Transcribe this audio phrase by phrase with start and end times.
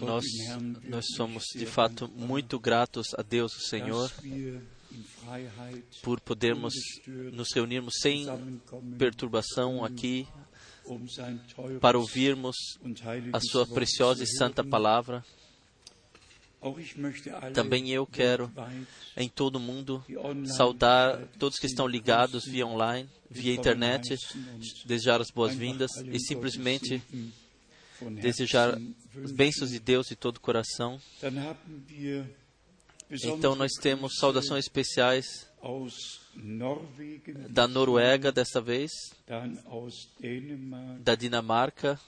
[0.00, 0.24] Nós,
[0.88, 4.10] nós somos de fato muito gratos a Deus, o Senhor,
[6.02, 6.74] por podermos
[7.32, 8.26] nos reunirmos sem
[8.98, 10.26] perturbação aqui
[11.80, 12.56] para ouvirmos
[13.32, 15.24] a Sua preciosa e santa palavra.
[17.54, 18.50] Também eu quero,
[19.16, 20.04] em todo o mundo,
[20.56, 24.16] saudar todos que estão ligados via online, via internet,
[24.84, 27.02] desejar as boas-vindas e simplesmente
[28.10, 28.78] desejar
[29.22, 31.00] as bênçãos de Deus de todo o coração.
[33.10, 35.46] Então, nós temos saudações especiais
[37.50, 38.90] da Noruega desta vez,
[41.00, 42.00] da Dinamarca,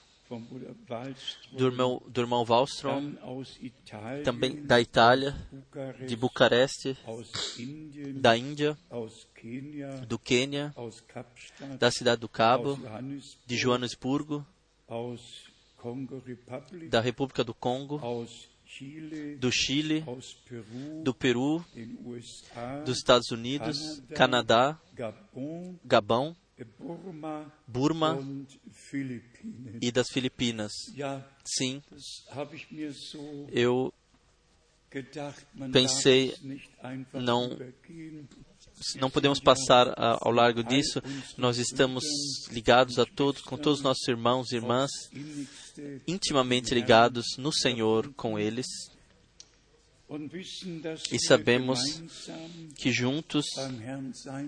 [1.51, 3.15] do irmão, do irmão Wallström,
[4.23, 5.35] também da Itália,
[6.07, 6.97] de Bucareste,
[8.15, 8.75] da Índia,
[10.07, 10.73] do Quênia,
[11.77, 12.79] da cidade do Cabo,
[13.45, 14.45] de Joanesburgo,
[16.89, 18.01] da República do Congo,
[19.39, 20.03] do Chile,
[21.03, 21.63] do Peru,
[22.85, 24.79] dos Estados Unidos, Canadá,
[25.83, 26.35] Gabão,
[27.67, 28.17] Burma
[29.81, 30.71] e das Filipinas.
[31.43, 31.81] Sim,
[33.51, 33.93] eu
[35.71, 36.33] pensei,
[37.13, 37.57] não,
[38.99, 41.01] não podemos passar ao largo disso.
[41.37, 42.03] Nós estamos
[42.51, 44.91] ligados a todos, com todos os nossos irmãos e irmãs,
[46.07, 48.65] intimamente ligados no Senhor com eles.
[51.11, 51.79] E sabemos
[52.75, 53.45] que juntos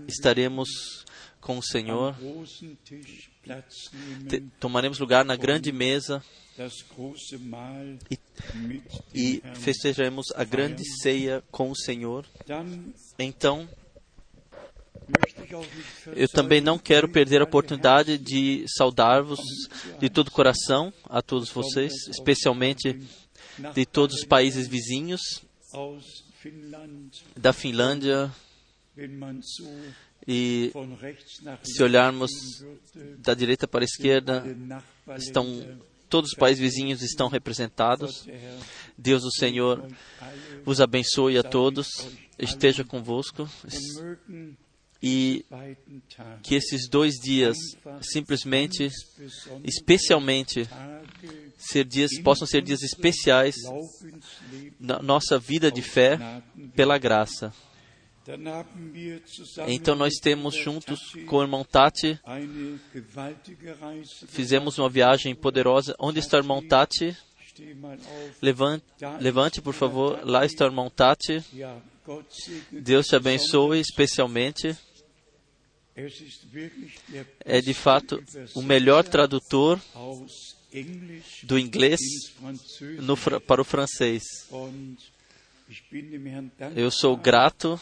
[0.08, 0.70] estaremos
[1.42, 2.16] com o Senhor,
[4.60, 6.24] tomaremos lugar na grande mesa
[8.12, 8.20] e,
[9.14, 12.26] e festejaremos a grande ceia com o Senhor.
[13.18, 13.68] Então,
[16.16, 19.40] eu também não quero perder a oportunidade de saudar-vos
[20.00, 23.00] de todo o coração, a todos vocês, especialmente
[23.74, 25.22] de todos os países vizinhos,
[27.36, 28.32] da Finlândia,
[30.28, 30.72] e
[31.64, 32.32] se olharmos
[33.20, 34.44] da direita para a esquerda,
[35.18, 35.46] estão
[36.10, 38.26] todos os países vizinhos estão representados.
[38.98, 39.86] Deus, o Senhor,
[40.64, 41.88] vos abençoe a todos,
[42.40, 43.50] esteja convosco
[45.02, 45.46] e
[46.42, 47.56] que esses dois dias
[48.02, 48.90] simplesmente,
[49.64, 50.68] especialmente,
[51.58, 53.56] ser dias, possam ser dias especiais
[54.80, 56.20] na nossa vida de fé
[56.76, 57.54] pela graça.
[59.68, 62.20] Então nós temos juntos com o irmão Tati,
[64.28, 65.96] fizemos uma viagem poderosa.
[65.98, 67.16] Onde está o irmão Tati?
[68.42, 68.84] Levante,
[69.20, 70.20] levante, por favor.
[70.24, 71.44] Lá está o irmão Tati.
[72.72, 74.76] Deus te abençoe especialmente.
[77.44, 78.24] É de fato
[78.54, 79.80] o melhor tradutor
[81.44, 82.00] do inglês
[83.02, 84.24] no, para o francês.
[86.76, 87.80] Eu sou grato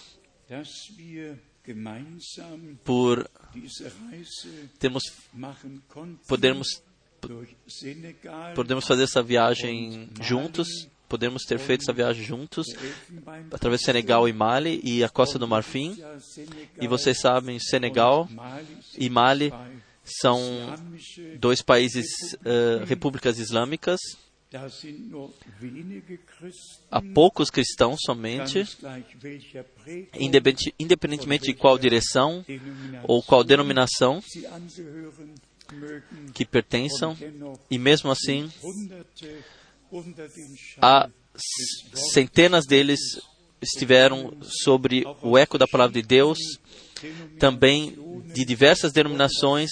[2.83, 3.29] por
[4.79, 5.03] termos
[6.27, 6.67] podermos
[8.53, 12.67] podemos fazer essa viagem juntos, podemos ter feito essa viagem juntos
[13.49, 15.97] através do Senegal e Mali e a Costa do Marfim.
[16.79, 18.27] E vocês sabem, Senegal
[18.97, 19.53] e Mali
[20.03, 20.41] são
[21.39, 23.99] dois países uh, repúblicas islâmicas
[26.89, 28.63] Há poucos cristãos somente,
[30.79, 32.45] independentemente de qual direção
[33.03, 34.21] ou qual denominação
[36.33, 37.17] que pertençam,
[37.69, 38.49] e mesmo assim,
[40.81, 41.09] há
[42.13, 42.99] centenas deles
[43.61, 46.37] estiveram sobre o eco da palavra de Deus,
[47.39, 47.97] também
[48.33, 49.69] de diversas denominações,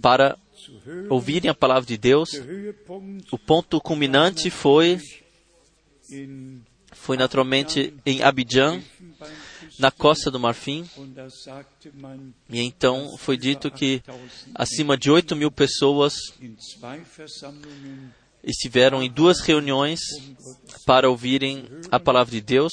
[0.00, 0.38] para
[1.10, 2.30] ouvirem a palavra de Deus.
[3.30, 4.98] O ponto culminante foi
[6.92, 8.80] foi naturalmente em Abidjan,
[9.78, 10.88] na costa do Marfim.
[12.48, 14.02] E então foi dito que
[14.54, 16.14] acima de 8 mil pessoas
[18.46, 20.00] estiveram em duas reuniões
[20.86, 22.72] para ouvirem a palavra de Deus.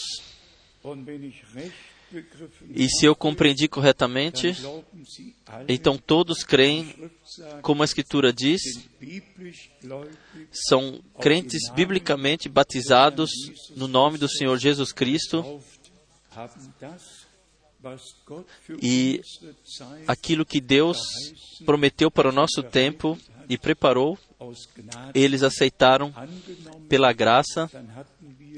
[2.69, 4.53] E se eu compreendi corretamente,
[5.67, 6.93] então todos creem,
[7.61, 8.61] como a Escritura diz,
[10.67, 13.29] são crentes biblicamente batizados
[13.75, 15.61] no nome do Senhor Jesus Cristo
[18.81, 19.21] e
[20.07, 20.99] aquilo que Deus
[21.65, 23.17] prometeu para o nosso tempo
[23.49, 24.17] e preparou,
[25.13, 26.13] eles aceitaram
[26.89, 27.69] pela graça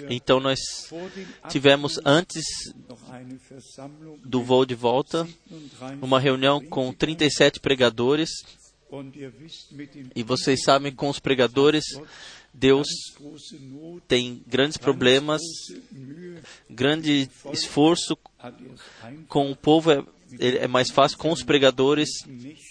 [0.10, 0.60] então nós
[1.50, 2.44] tivemos antes
[4.24, 5.28] do voo de volta
[6.02, 8.30] uma reunião com 37 pregadores
[10.16, 11.84] E vocês sabem, com os pregadores,
[12.54, 12.88] Deus
[14.08, 15.42] tem grandes problemas,
[16.70, 18.16] grande esforço
[19.28, 20.08] com o povo.
[20.40, 22.10] É, mais fácil com os pregadores,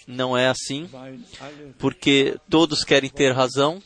[0.07, 0.89] não é assim,
[1.79, 3.83] porque todos querem ter razão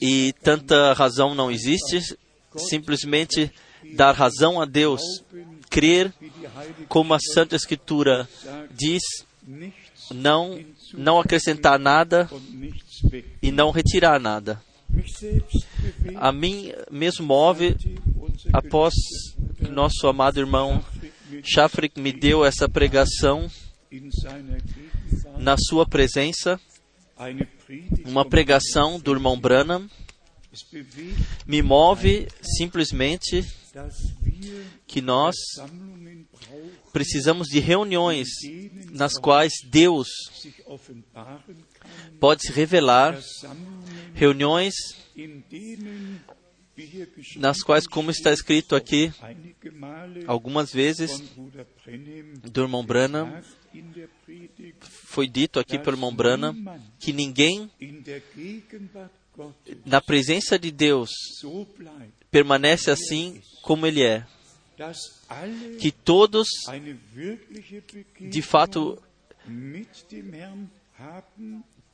[0.00, 2.16] e tanta razão não existe.
[2.56, 3.52] Simplesmente
[3.94, 5.02] dar razão a Deus,
[5.68, 6.12] crer
[6.88, 8.28] como a Santa Escritura
[8.70, 9.02] diz,
[10.10, 10.58] não
[10.94, 12.28] não acrescentar nada
[13.42, 14.62] e não retirar nada.
[16.16, 17.76] A mim mesmo move
[18.52, 18.94] após
[19.70, 20.82] nosso amado irmão
[21.42, 23.50] Shafrik me deu essa pregação
[25.38, 26.60] na sua presença,
[28.04, 29.88] uma pregação do irmão Branham,
[31.46, 33.44] me move simplesmente
[34.86, 35.34] que nós
[36.92, 38.28] precisamos de reuniões
[38.90, 40.08] nas quais Deus
[42.18, 43.18] pode se revelar,
[44.14, 44.74] reuniões
[47.36, 49.12] nas quais, como está escrito aqui,
[50.26, 51.22] algumas vezes,
[52.44, 53.42] do irmão Branham,
[54.80, 56.54] foi dito aqui pelo irmão Branham,
[56.98, 57.70] que ninguém
[59.84, 61.10] na presença de Deus
[62.30, 64.26] permanece assim como ele é.
[65.80, 66.46] Que todos,
[68.20, 69.02] de fato,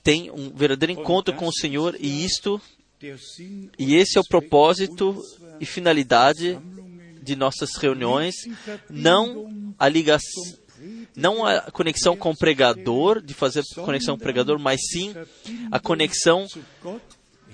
[0.02, 2.60] têm um verdadeiro encontro com o Senhor e isto
[3.78, 5.20] e esse é o propósito
[5.60, 6.58] e finalidade
[7.22, 8.34] de nossas reuniões,
[8.88, 10.42] não a ligação,
[11.16, 15.14] não a conexão com o pregador, de fazer conexão com o pregador, mas sim
[15.70, 16.46] a conexão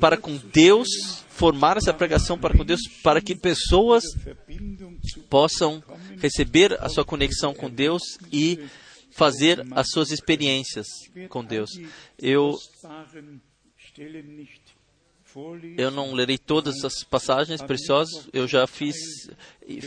[0.00, 0.88] para com Deus,
[1.28, 4.04] formar essa pregação para com Deus, para que pessoas
[5.28, 5.82] possam
[6.18, 8.02] receber a sua conexão com Deus
[8.32, 8.60] e
[9.10, 10.86] fazer as suas experiências
[11.28, 11.70] com Deus.
[12.18, 12.56] Eu
[15.76, 18.96] eu não lerei todas as passagens preciosas, eu já fiz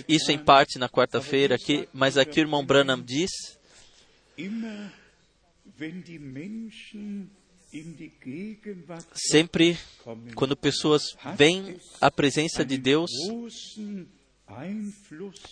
[0.07, 3.31] isso em parte na quarta-feira aqui, mas aqui o irmão Branham diz
[9.13, 9.77] Sempre
[10.35, 11.03] quando pessoas
[11.35, 13.09] vêm à presença de Deus,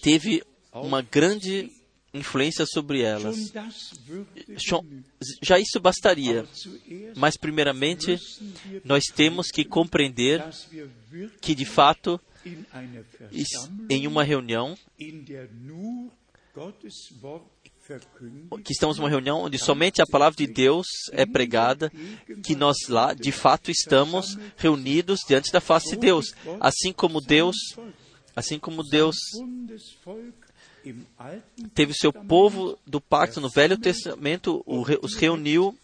[0.02, 0.44] teve
[0.74, 1.72] uma grande
[2.14, 3.52] influência sobre elas.
[5.42, 6.46] Já isso bastaria,
[7.16, 8.18] mas primeiramente
[8.84, 10.44] nós temos que compreender
[11.42, 12.20] que de fato
[13.90, 14.78] em uma reunião
[18.64, 21.92] que estamos numa reunião onde somente a palavra de Deus é pregada,
[22.44, 27.56] que nós lá, de fato, estamos reunidos diante da face de Deus, assim como Deus,
[28.36, 29.16] assim como Deus
[31.74, 35.78] teve seu povo do pacto no Velho Testamento, os reuniu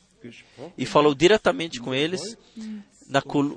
[0.77, 2.37] e falou diretamente com eles.
[3.07, 3.55] Na, col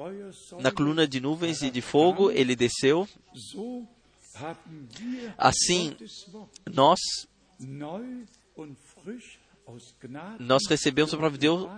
[0.61, 3.09] na coluna de nuvens e de fogo, ele desceu.
[5.37, 5.97] Assim,
[6.71, 6.99] nós
[10.39, 11.69] nós recebemos a palavra de Deus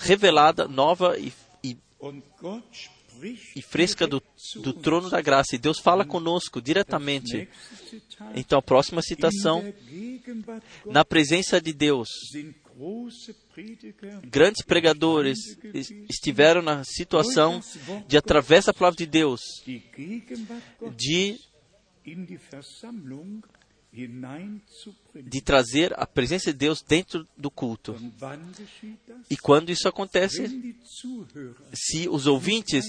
[0.00, 1.32] revelada, nova e,
[1.62, 1.76] e,
[3.54, 4.22] e fresca do,
[4.56, 5.54] do, trono da graça.
[5.54, 7.48] E Deus fala conosco diretamente.
[8.34, 9.64] Então, a próxima citação:
[10.84, 12.08] Na presença de Deus,
[14.24, 15.38] grandes pregadores
[16.08, 17.60] estiveram na situação
[18.06, 19.40] de, através da palavra de Deus,
[20.96, 21.38] de
[25.14, 27.96] de trazer a presença de Deus dentro do culto.
[29.30, 30.76] E quando isso acontece,
[31.72, 32.84] se os ouvintes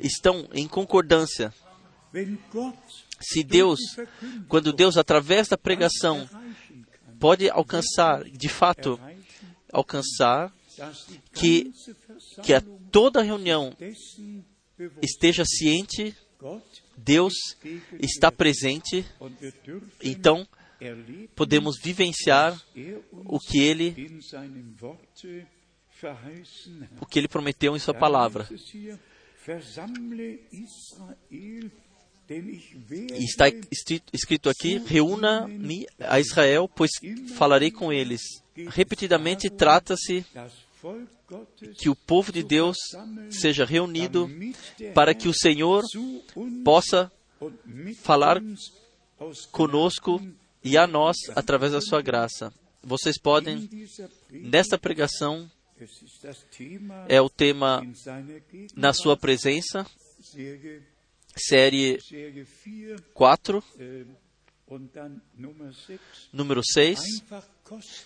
[0.00, 1.54] estão em concordância,
[3.20, 3.78] se Deus,
[4.48, 6.28] quando Deus, através da pregação,
[7.20, 8.98] pode alcançar, de fato,
[9.72, 10.52] alcançar
[11.32, 11.72] que,
[12.42, 13.74] que a toda reunião
[15.00, 16.16] esteja ciente
[16.96, 17.34] Deus
[18.00, 19.04] está presente,
[20.02, 20.46] então
[21.34, 22.60] podemos vivenciar
[23.12, 24.20] o que Ele
[27.00, 28.48] o que Ele prometeu em Sua palavra.
[32.28, 33.46] E está
[34.12, 36.90] escrito aqui: reúna-me a Israel, pois
[37.34, 38.20] falarei com eles.
[38.68, 40.24] Repetidamente trata-se
[41.78, 42.76] que o povo de Deus
[43.30, 44.28] seja reunido
[44.94, 45.82] para que o Senhor
[46.64, 47.10] possa
[48.02, 48.42] falar
[49.50, 50.20] conosco
[50.62, 52.52] e a nós através da sua graça.
[52.82, 53.68] Vocês podem,
[54.30, 55.50] nesta pregação,
[57.08, 57.82] é o tema
[58.74, 59.86] na sua presença,
[61.36, 61.98] série
[63.14, 63.64] 4,
[66.32, 67.00] número 6,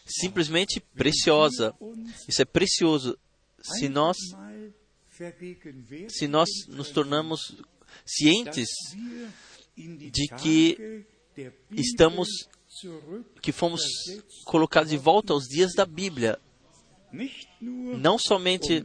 [0.05, 1.75] simplesmente preciosa.
[2.29, 3.19] Isso é precioso.
[3.63, 4.17] Se nós,
[6.09, 7.41] se nós nos tornamos
[8.05, 8.69] cientes
[9.77, 11.05] de que
[11.73, 12.29] estamos,
[13.43, 13.83] que fomos
[14.45, 16.39] colocados de volta aos dias da Bíblia,
[17.99, 18.85] não somente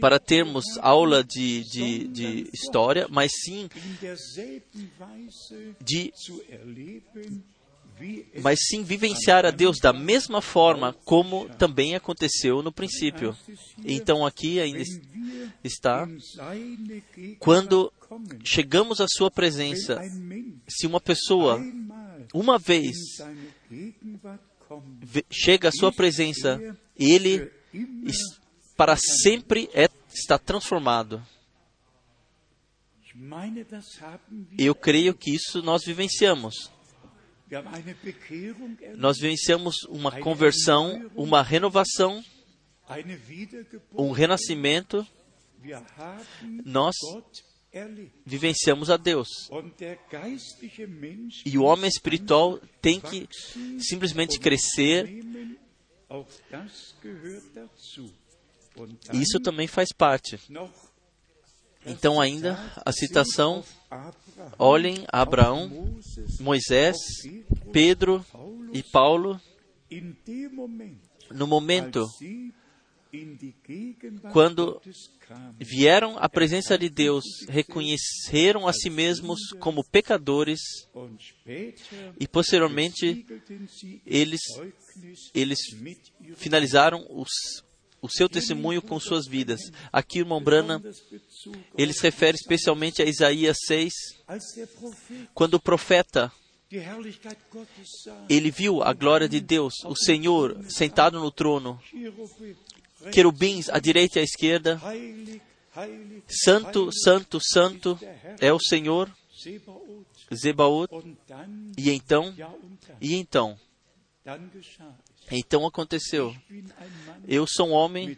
[0.00, 3.68] para termos aula de, de, de, história, mas sim
[5.80, 6.12] de
[8.42, 13.36] mas sim vivenciar a Deus da mesma forma como também aconteceu no princípio.
[13.84, 14.82] Então aqui ainda
[15.62, 16.08] está
[17.38, 17.92] quando
[18.44, 20.00] chegamos à sua presença,
[20.68, 21.60] se uma pessoa
[22.32, 22.96] uma vez
[25.30, 27.50] chega à sua presença, ele
[28.76, 31.22] para sempre é, está transformado.
[34.58, 36.70] Eu creio que isso nós vivenciamos.
[38.96, 42.22] Nós vivenciamos uma conversão, uma renovação,
[43.92, 45.06] um renascimento.
[46.64, 46.94] Nós
[48.24, 49.28] vivenciamos a Deus.
[51.44, 53.28] E o homem espiritual tem que
[53.80, 55.08] simplesmente crescer.
[59.12, 60.38] Isso também faz parte.
[61.86, 63.64] Então, ainda a citação:
[64.58, 65.70] olhem Abraão,
[66.40, 66.96] Moisés,
[67.72, 68.24] Pedro
[68.72, 69.40] e Paulo.
[71.30, 72.06] No momento
[74.32, 74.80] quando
[75.58, 80.60] vieram à presença de Deus, reconheceram a si mesmos como pecadores
[82.18, 83.26] e posteriormente
[84.06, 84.40] eles,
[85.34, 85.58] eles
[86.36, 87.30] finalizaram os,
[88.02, 89.60] o seu testemunho com suas vidas.
[89.92, 90.82] Aqui irmão Brana,
[91.78, 93.92] ele se refere especialmente a Isaías 6,
[95.32, 96.30] quando o profeta
[98.28, 101.80] ele viu a glória de Deus, o Senhor sentado no trono,
[103.12, 104.80] querubins à direita e à esquerda.
[106.28, 107.98] Santo, santo, santo
[108.40, 109.10] é o Senhor,
[110.34, 110.90] Zebaoth.
[111.76, 112.34] E então,
[113.00, 113.58] e então,
[115.32, 116.34] então aconteceu.
[117.26, 118.16] Eu sou um homem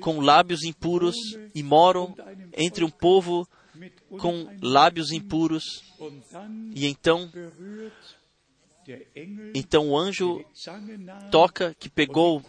[0.00, 1.14] com lábios impuros
[1.54, 2.14] e moro
[2.56, 3.46] entre um povo
[4.18, 5.62] com lábios impuros.
[6.74, 7.30] E então,
[9.54, 10.42] então o anjo
[11.30, 12.42] toca que pegou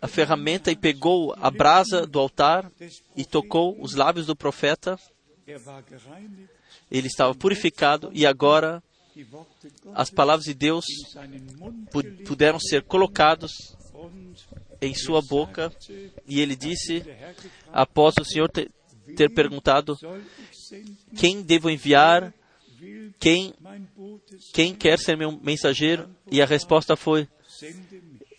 [0.00, 2.70] a ferramenta e pegou a brasa do altar
[3.16, 4.98] e tocou os lábios do profeta.
[6.90, 8.82] Ele estava purificado e agora
[9.94, 10.84] as palavras de Deus
[12.26, 13.50] puderam ser colocadas
[14.80, 15.72] em sua boca
[16.26, 17.04] e ele disse,
[17.72, 18.70] após o Senhor ter,
[19.16, 19.96] ter perguntado
[21.16, 22.34] quem devo enviar,
[23.18, 23.54] quem,
[24.52, 27.28] quem quer ser meu mensageiro, e a resposta foi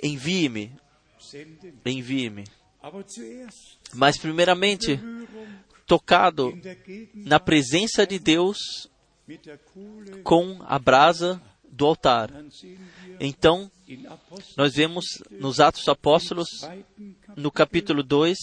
[0.01, 0.72] envie-me,
[1.86, 2.44] envie-me.
[3.94, 5.00] Mas, primeiramente,
[5.86, 6.53] tocado
[7.13, 8.89] na presença de Deus
[10.24, 12.32] com a brasa do altar.
[13.20, 13.72] Então,
[14.56, 16.48] nós vemos nos Atos Apóstolos,
[17.36, 18.38] no capítulo 2,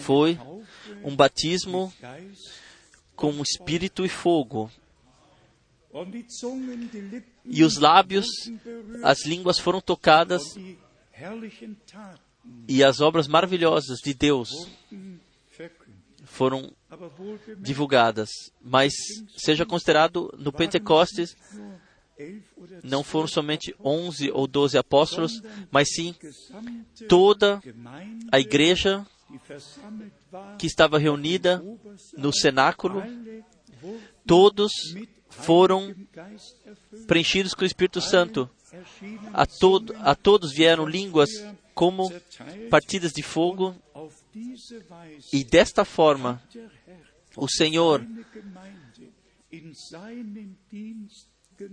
[0.00, 0.38] foi
[1.04, 1.92] um batismo
[3.14, 4.70] com espírito e fogo.
[7.44, 8.26] E os lábios,
[9.04, 10.42] as línguas foram tocadas
[12.66, 14.50] e as obras maravilhosas de Deus
[16.34, 16.72] foram
[17.58, 18.28] divulgadas.
[18.60, 18.92] Mas
[19.36, 21.36] seja considerado no Pentecostes,
[22.82, 26.14] não foram somente 11 ou 12 apóstolos, mas sim
[27.08, 27.62] toda
[28.32, 29.06] a igreja
[30.58, 31.62] que estava reunida
[32.16, 33.02] no cenáculo,
[34.26, 34.72] todos
[35.30, 35.94] foram
[37.06, 38.50] preenchidos com o Espírito Santo.
[39.32, 41.30] A, todo, a todos vieram línguas
[41.74, 42.12] como
[42.70, 43.74] partidas de fogo,
[45.32, 46.42] e desta forma
[47.36, 48.04] o Senhor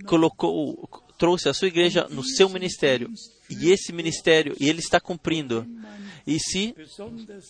[0.06, 3.12] colocou, trouxe a sua igreja no seu ministério.
[3.50, 5.68] E esse ministério, e ele está cumprindo.
[6.26, 6.76] E se,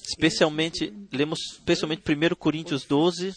[0.07, 3.33] especialmente, lemos especialmente 1 Coríntios 12,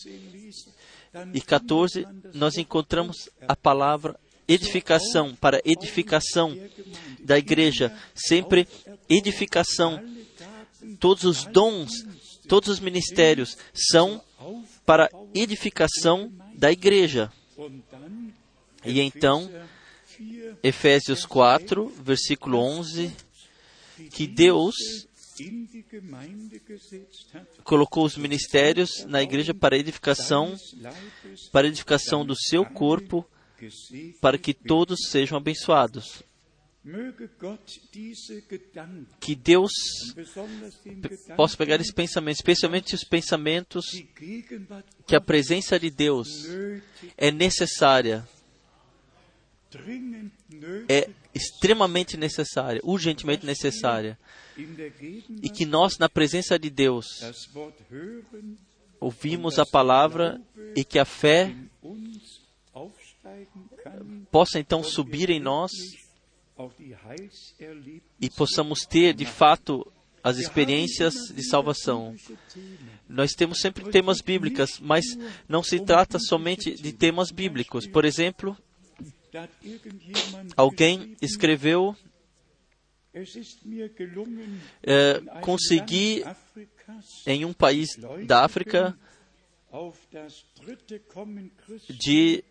[1.32, 6.56] e 14, nós encontramos a palavra edificação, para edificação
[7.20, 8.68] da igreja, sempre
[9.08, 10.02] edificação.
[10.98, 11.90] Todos os dons,
[12.48, 14.22] todos os ministérios são
[14.84, 17.32] para edificação da igreja.
[18.84, 19.50] E então,
[20.62, 23.12] Efésios 4, versículo 11,
[24.10, 24.74] que Deus
[27.64, 30.54] colocou os ministérios na igreja para edificação,
[31.50, 33.26] para edificação do seu corpo,
[34.20, 36.22] para que todos sejam abençoados.
[39.18, 39.72] Que Deus
[41.34, 43.86] possa pegar esses pensamentos, especialmente os pensamentos
[45.06, 46.28] que a presença de Deus
[47.16, 48.28] é necessária,
[50.86, 54.18] é extremamente necessária, urgentemente necessária,
[55.42, 57.06] e que nós, na presença de Deus,
[59.00, 60.38] ouvimos a palavra
[60.76, 61.56] e que a fé
[64.30, 65.72] possa então subir em nós
[68.20, 69.90] e possamos ter, de fato,
[70.22, 72.14] as experiências de salvação.
[73.08, 75.04] Nós temos sempre temas bíblicos, mas
[75.48, 77.86] não se trata somente de temas bíblicos.
[77.86, 78.56] Por exemplo,
[80.56, 81.94] alguém escreveu
[84.82, 86.24] é, consegui
[87.26, 87.90] em um país
[88.26, 88.96] da África
[91.90, 92.44] de,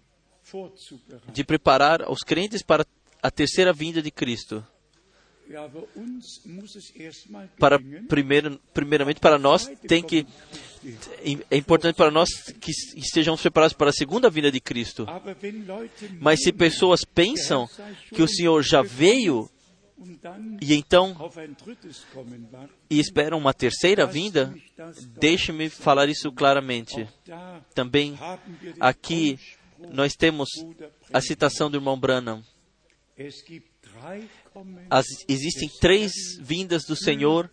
[1.34, 2.86] de preparar os crentes para
[3.24, 4.64] a terceira vinda de Cristo.
[7.58, 10.26] Para primeiro, primeiramente para nós tem que
[11.52, 15.06] é importante para nós que estejamos preparados para a segunda vinda de Cristo.
[16.20, 17.68] Mas se pessoas pensam
[18.14, 19.50] que o Senhor já veio
[20.62, 21.16] e então
[22.90, 24.54] e esperam uma terceira vinda,
[25.20, 27.08] deixe-me falar isso claramente.
[27.74, 28.18] Também
[28.80, 29.38] aqui
[29.92, 30.50] nós temos
[31.12, 32.44] a citação do irmão Branham.
[34.90, 37.50] As, existem três vindas do Senhor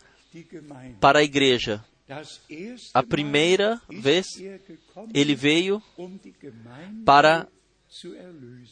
[1.00, 1.84] para a igreja.
[2.92, 4.26] A primeira vez,
[5.14, 5.82] ele veio
[7.04, 7.46] para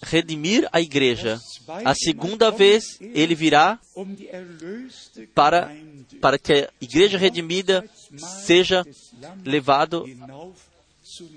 [0.03, 1.39] redimir a igreja.
[1.85, 3.79] A segunda vez, ele virá
[5.35, 5.71] para,
[6.21, 7.89] para que a igreja redimida
[8.45, 8.85] seja
[9.45, 10.05] levado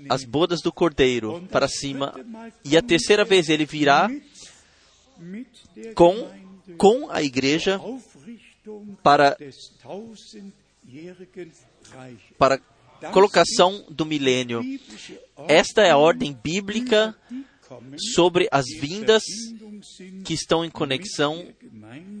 [0.08, 2.14] às bodas do Cordeiro para cima.
[2.64, 4.10] E a terceira vez, ele virá
[5.94, 6.30] com,
[6.76, 7.80] com a igreja
[9.02, 9.36] para,
[12.38, 12.60] para
[13.12, 14.62] colocação do milênio.
[15.48, 17.16] Esta é a ordem bíblica
[18.14, 19.22] sobre as vindas
[20.24, 21.46] que estão em conexão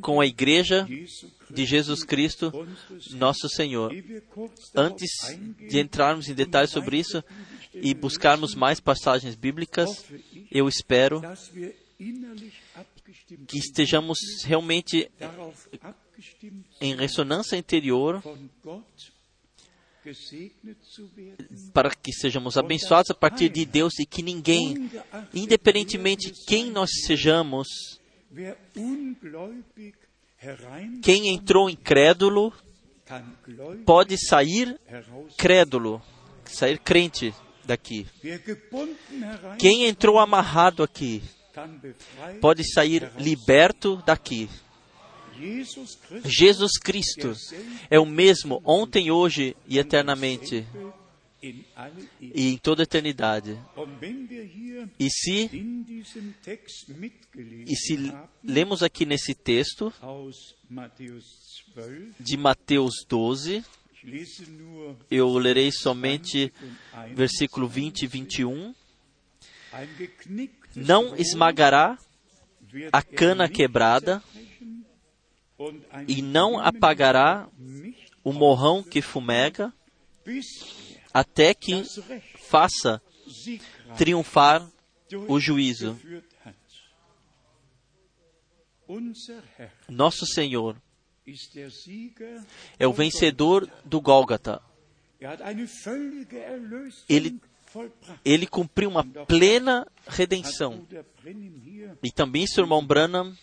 [0.00, 0.88] com a igreja
[1.50, 2.50] de Jesus Cristo,
[3.12, 3.92] nosso Senhor.
[4.74, 5.10] Antes
[5.68, 7.22] de entrarmos em detalhes sobre isso
[7.74, 10.04] e buscarmos mais passagens bíblicas,
[10.50, 11.22] eu espero
[13.46, 15.10] que estejamos realmente
[16.80, 18.22] em ressonância interior
[21.72, 24.90] para que sejamos abençoados a partir de Deus e que ninguém,
[25.32, 27.68] independentemente de quem nós sejamos,
[31.02, 32.52] quem entrou incrédulo,
[33.84, 34.78] pode sair
[35.38, 36.02] crédulo,
[36.44, 37.32] sair crente
[37.64, 38.06] daqui.
[39.58, 41.22] Quem entrou amarrado aqui,
[42.40, 44.48] pode sair liberto daqui.
[46.24, 47.34] Jesus Cristo
[47.90, 50.66] é o mesmo ontem, hoje e eternamente.
[52.20, 53.58] E em toda a eternidade.
[54.98, 55.50] E se,
[57.66, 59.92] e se lemos aqui nesse texto
[62.20, 63.64] de Mateus 12,
[65.10, 66.52] eu lerei somente
[67.14, 68.74] versículo 20 e 21.
[70.74, 71.98] Não esmagará
[72.92, 74.22] a cana quebrada
[76.08, 77.48] e não apagará
[78.24, 79.72] o morrão que fumega,
[81.12, 81.84] até que
[82.48, 83.02] faça
[83.96, 84.68] triunfar
[85.28, 85.98] o juízo.
[89.88, 90.76] Nosso Senhor
[92.78, 94.60] é o vencedor do Gólgata.
[97.08, 97.40] Ele,
[98.24, 100.86] ele cumpriu uma plena redenção.
[102.02, 103.34] E também seu irmão Branham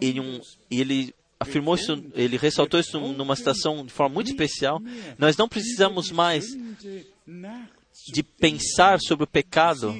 [0.00, 4.80] ele, um, ele afirmou isso, ele ressaltou isso numa citação de forma muito especial.
[5.18, 6.44] Nós não precisamos mais
[8.06, 9.94] de pensar sobre o pecado.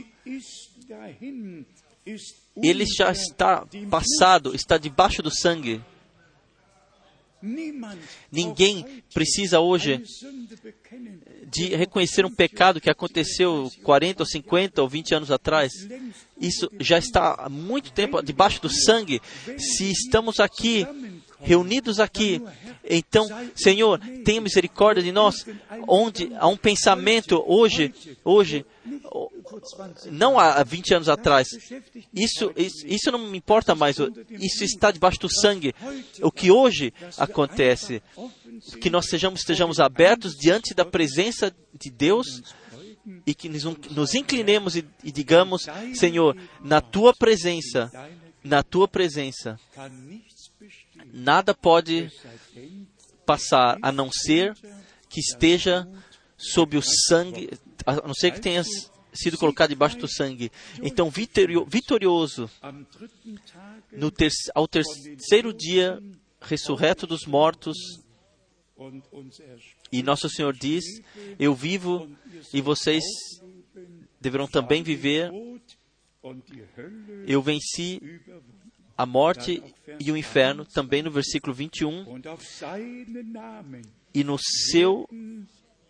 [2.62, 5.82] Ele já está passado, está debaixo do sangue.
[8.32, 10.02] Ninguém precisa hoje
[11.46, 15.72] de reconhecer um pecado que aconteceu 40 ou 50 ou 20 anos atrás.
[16.40, 19.20] Isso já está há muito tempo debaixo do sangue.
[19.58, 20.86] Se estamos aqui,
[21.44, 22.42] reunidos aqui,
[22.84, 25.46] então, Senhor, tenha misericórdia de nós,
[25.88, 28.66] onde há um pensamento hoje, hoje,
[30.10, 31.48] não há 20 anos atrás.
[32.12, 33.96] Isso, isso, não me importa mais.
[34.30, 35.74] Isso está debaixo do sangue.
[36.20, 38.02] O que hoje acontece,
[38.80, 42.42] que nós sejamos, estejamos abertos diante da presença de Deus
[43.26, 47.90] e que nos inclinemos e, e digamos, Senhor, na tua presença,
[48.42, 49.58] na tua presença,
[51.12, 52.10] nada pode
[53.24, 54.54] passar a não ser
[55.08, 55.88] que esteja
[56.36, 57.50] sob o sangue,
[57.86, 58.62] a não ser que tenha
[59.12, 60.50] sido colocado debaixo do sangue.
[60.82, 62.50] Então, vitorioso,
[63.92, 66.02] no ter, ao terceiro dia,
[66.40, 67.76] ressurreto dos mortos,
[69.92, 70.84] e nosso Senhor diz:
[71.38, 72.10] Eu vivo
[72.52, 73.04] e vocês
[74.20, 75.30] deverão também viver.
[77.26, 78.00] Eu venci
[78.96, 79.62] a morte
[79.98, 82.20] e o inferno, também no versículo 21.
[84.12, 85.08] E no seu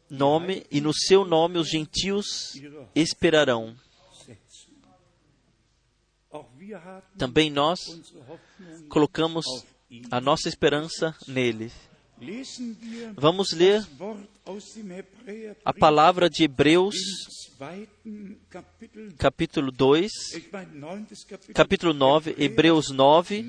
[0.08, 2.54] nome, e no seu nome os gentios
[2.94, 3.76] esperarão.
[7.16, 7.78] Também nós
[8.88, 9.44] colocamos
[10.10, 11.70] a nossa esperança nele.
[13.16, 13.86] Vamos ler
[15.64, 16.96] a palavra de Hebreus,
[19.18, 20.10] capítulo 2,
[21.54, 23.44] capítulo 9, Hebreus 9.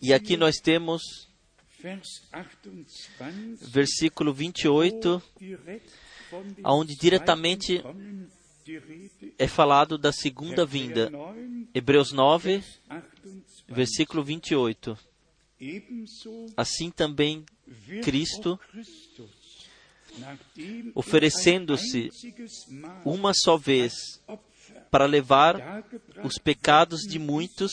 [0.00, 1.02] E aqui nós temos
[3.70, 5.22] versículo 28,
[6.64, 7.82] onde diretamente
[9.38, 11.10] é falado da segunda vinda.
[11.74, 12.64] Hebreus 9,
[13.68, 15.11] versículo 28.
[16.56, 17.44] Assim também
[18.02, 18.58] Cristo,
[20.94, 22.10] oferecendo-se
[23.04, 23.92] uma só vez
[24.90, 25.84] para levar
[26.24, 27.72] os pecados de muitos,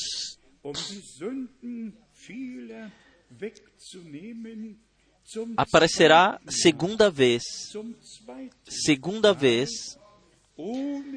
[5.58, 7.44] aparecerá segunda vez,
[8.64, 9.70] segunda vez,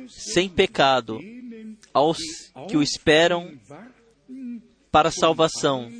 [0.08, 1.20] sem pecado,
[1.92, 2.18] aos
[2.68, 3.58] que o esperam
[4.90, 5.90] para a salvação.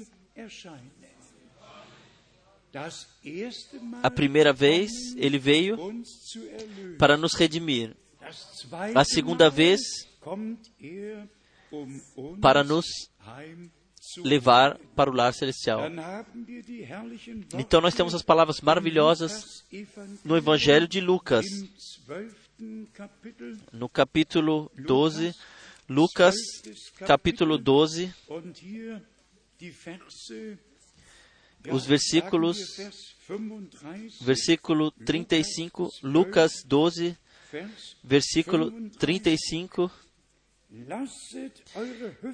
[4.03, 5.77] A primeira vez ele veio
[6.99, 7.95] para nos redimir.
[8.95, 9.81] A segunda vez
[12.41, 12.87] para nos
[14.19, 15.81] levar para o lar celestial.
[17.59, 19.65] Então nós temos as palavras maravilhosas
[20.25, 21.47] no Evangelho de Lucas,
[23.73, 25.35] no capítulo 12,
[25.89, 26.35] Lucas,
[27.07, 28.13] capítulo 12,
[31.71, 32.59] os versículos,
[34.21, 37.17] versículo 35, Lucas 12,
[38.03, 39.91] versículo 35.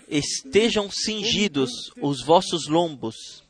[0.09, 3.45] Estejam cingidos os vossos lombos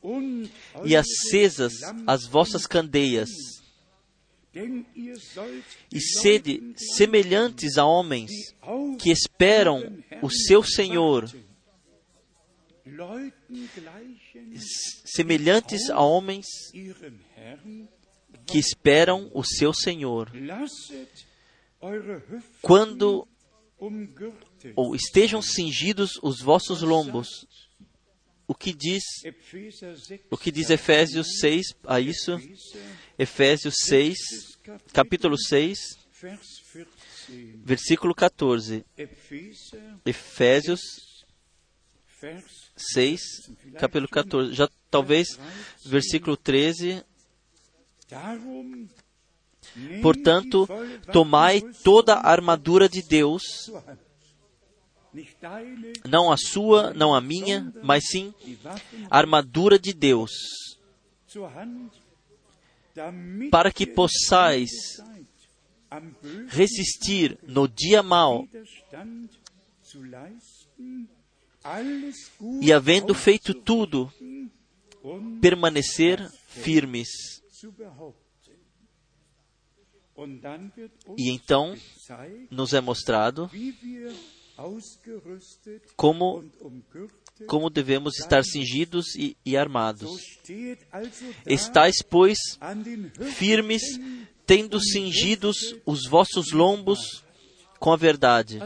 [0.85, 1.75] e acesas
[2.07, 3.29] as vossas candeias.
[5.93, 8.31] e sede semelhantes a homens
[8.99, 11.31] que esperam o seu Senhor,
[15.05, 16.47] semelhantes a homens
[18.47, 20.31] que esperam o seu Senhor.
[22.61, 23.27] Quando
[24.75, 27.29] ou estejam cingidos os vossos lombos.
[28.47, 29.05] O que diz
[30.31, 32.41] o que diz Efésios 6 a isso?
[33.19, 34.17] Efésios 6,
[34.93, 35.79] capítulo 6,
[37.63, 38.85] versículo 14.
[40.07, 40.81] Efésios
[42.79, 44.55] 6, capítulo 14.
[44.55, 45.39] Já talvez
[45.85, 47.05] versículo 13.
[50.03, 50.67] Portanto,
[51.13, 53.71] tomai toda a armadura de Deus,
[56.09, 58.33] não a sua, não a minha, mas sim
[59.11, 60.31] a armadura de Deus,
[63.51, 64.71] para que possais
[66.49, 68.47] resistir no dia mau
[72.61, 74.13] e, havendo feito tudo,
[75.41, 77.09] permanecer firmes.
[81.17, 81.77] E então
[82.51, 83.49] nos é mostrado
[85.97, 86.45] como
[87.47, 90.11] como devemos estar cingidos e, e armados.
[91.47, 92.39] Estais, pois,
[93.37, 93.83] firmes,
[94.45, 97.23] tendo cingidos os vossos lombos
[97.79, 98.59] com a verdade.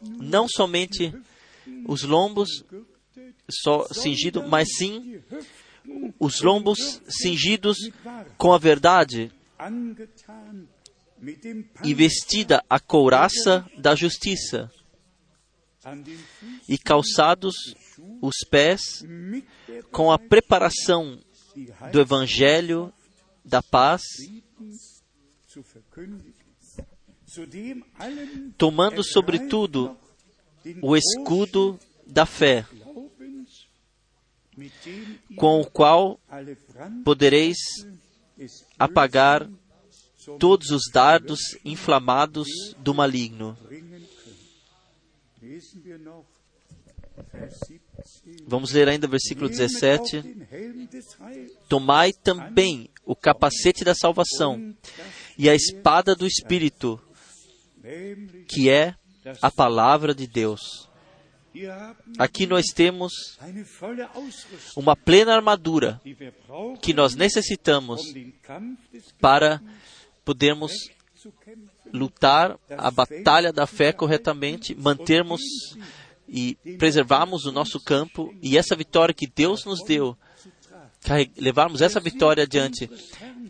[0.00, 1.12] Não somente
[1.86, 2.64] os lombos
[3.50, 5.20] só cingidos, mas sim
[6.18, 7.90] os lombos cingidos
[8.36, 9.32] com a verdade
[11.84, 14.70] e vestida a couraça da justiça
[16.68, 17.54] e calçados
[18.20, 19.04] os pés
[19.90, 21.18] com a preparação
[21.92, 22.92] do Evangelho
[23.44, 24.02] da paz,
[28.56, 29.96] tomando sobretudo
[30.82, 32.66] o escudo da fé,
[35.36, 36.20] com o qual
[37.04, 37.56] podereis
[38.78, 39.48] apagar
[40.38, 43.56] todos os dardos inflamados do maligno.
[48.46, 50.22] Vamos ler ainda o versículo 17.
[51.68, 54.74] Tomai também o capacete da salvação
[55.38, 57.00] e a espada do Espírito,
[58.46, 58.94] que é
[59.40, 60.88] a palavra de Deus.
[62.18, 63.12] Aqui nós temos
[64.76, 66.00] uma plena armadura
[66.80, 68.00] que nós necessitamos
[69.20, 69.60] para
[70.24, 70.72] podermos
[71.92, 75.40] lutar a batalha da fé corretamente, mantermos
[76.28, 80.16] e preservarmos o nosso campo e essa vitória que Deus nos deu,
[81.36, 82.88] levarmos essa vitória adiante.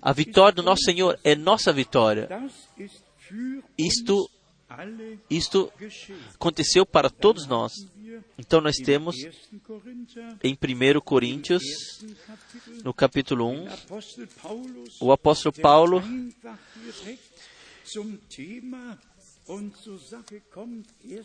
[0.00, 2.28] A vitória do nosso Senhor é nossa vitória.
[3.76, 4.30] Isto,
[5.28, 5.72] isto
[6.34, 7.72] aconteceu para todos nós.
[8.38, 9.16] Então nós temos
[10.42, 11.62] em 1 Coríntios,
[12.84, 13.66] no capítulo 1,
[15.00, 16.02] o apóstolo Paulo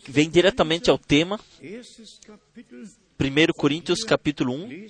[0.08, 4.86] vem diretamente ao tema, 1 Coríntios capítulo 1,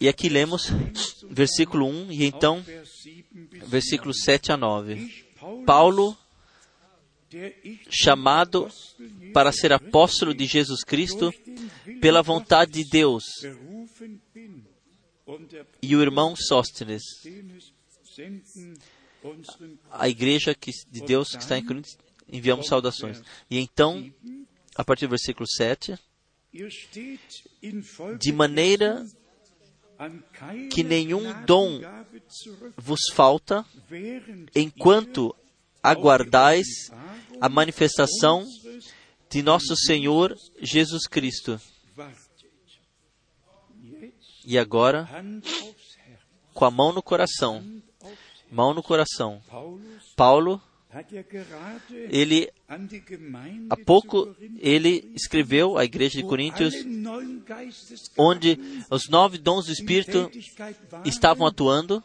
[0.00, 0.70] e aqui lemos
[1.30, 2.64] versículo 1 e então
[3.66, 5.26] versículos 7 a 9.
[5.64, 6.16] Paulo,
[7.90, 8.68] chamado
[9.32, 11.32] para ser apóstolo de Jesus Cristo
[12.00, 13.24] pela vontade de Deus,
[15.82, 17.02] e o irmão Sóstenes,
[19.90, 20.56] a igreja
[20.90, 21.98] de Deus que está em Coríntios,
[22.30, 23.22] enviamos saudações.
[23.50, 24.10] E então,
[24.74, 25.98] a partir do versículo 7,
[28.18, 29.06] de maneira
[30.70, 31.80] que nenhum dom
[32.76, 33.66] vos falta,
[34.54, 35.34] enquanto
[35.90, 36.66] aguardais
[37.40, 38.46] a manifestação
[39.30, 41.60] de nosso Senhor Jesus Cristo.
[44.44, 45.08] E agora,
[46.54, 47.64] com a mão no coração,
[48.50, 49.42] mão no coração,
[50.16, 50.60] Paulo
[52.10, 52.50] ele
[53.68, 56.74] há pouco ele escreveu à igreja de Coríntios
[58.16, 58.58] onde
[58.90, 60.30] os nove dons do Espírito
[61.04, 62.02] estavam atuando,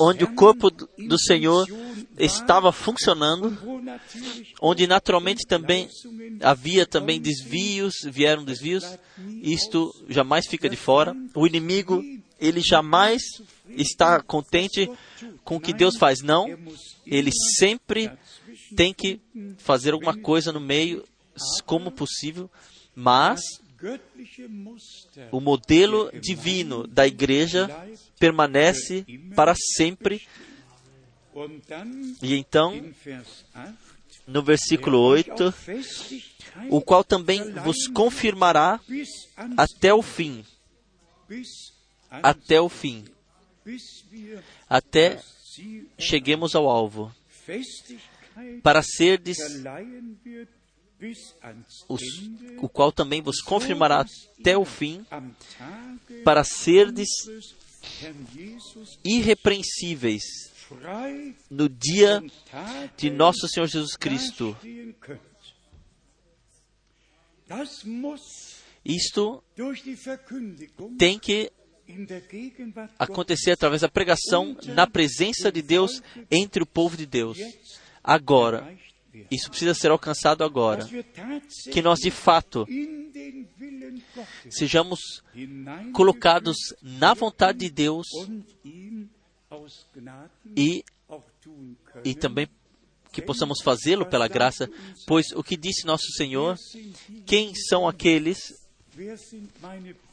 [0.00, 1.66] onde o corpo do Senhor
[2.18, 3.56] estava funcionando,
[4.60, 5.88] onde naturalmente também
[6.40, 8.84] havia também desvios, vieram desvios,
[9.42, 11.14] isto jamais fica de fora.
[11.34, 12.02] O inimigo,
[12.40, 13.22] ele jamais
[13.70, 14.90] está contente
[15.44, 16.46] com o que Deus faz, não
[17.06, 18.10] ele sempre
[18.76, 19.20] tem que
[19.58, 21.04] fazer alguma coisa no meio,
[21.66, 22.50] como possível,
[22.94, 23.40] mas
[25.30, 27.68] o modelo divino da igreja
[28.18, 30.26] permanece para sempre.
[32.22, 32.80] E então,
[34.26, 35.54] no versículo 8,
[36.68, 38.78] o qual também vos confirmará
[39.56, 40.44] até o fim.
[42.10, 43.04] Até o fim.
[44.68, 45.20] Até
[45.98, 47.14] cheguemos ao alvo,
[48.62, 49.38] para serdes
[51.88, 52.02] os,
[52.58, 54.04] o qual também vos confirmará
[54.38, 55.04] até o fim,
[56.24, 57.08] para serdes
[59.04, 60.22] irrepreensíveis
[61.50, 62.22] no dia
[62.96, 64.56] de nosso Senhor Jesus Cristo.
[68.84, 69.42] Isto
[70.98, 71.52] tem que
[72.98, 77.38] acontecer através da pregação na presença de Deus entre o povo de Deus.
[78.02, 78.76] Agora,
[79.30, 80.86] isso precisa ser alcançado agora.
[81.70, 82.66] Que nós, de fato,
[84.50, 85.22] sejamos
[85.92, 88.06] colocados na vontade de Deus
[90.56, 90.84] e,
[92.04, 92.48] e também
[93.12, 94.70] que possamos fazê-lo pela graça,
[95.06, 96.56] pois o que disse nosso Senhor,
[97.26, 98.38] quem são aqueles?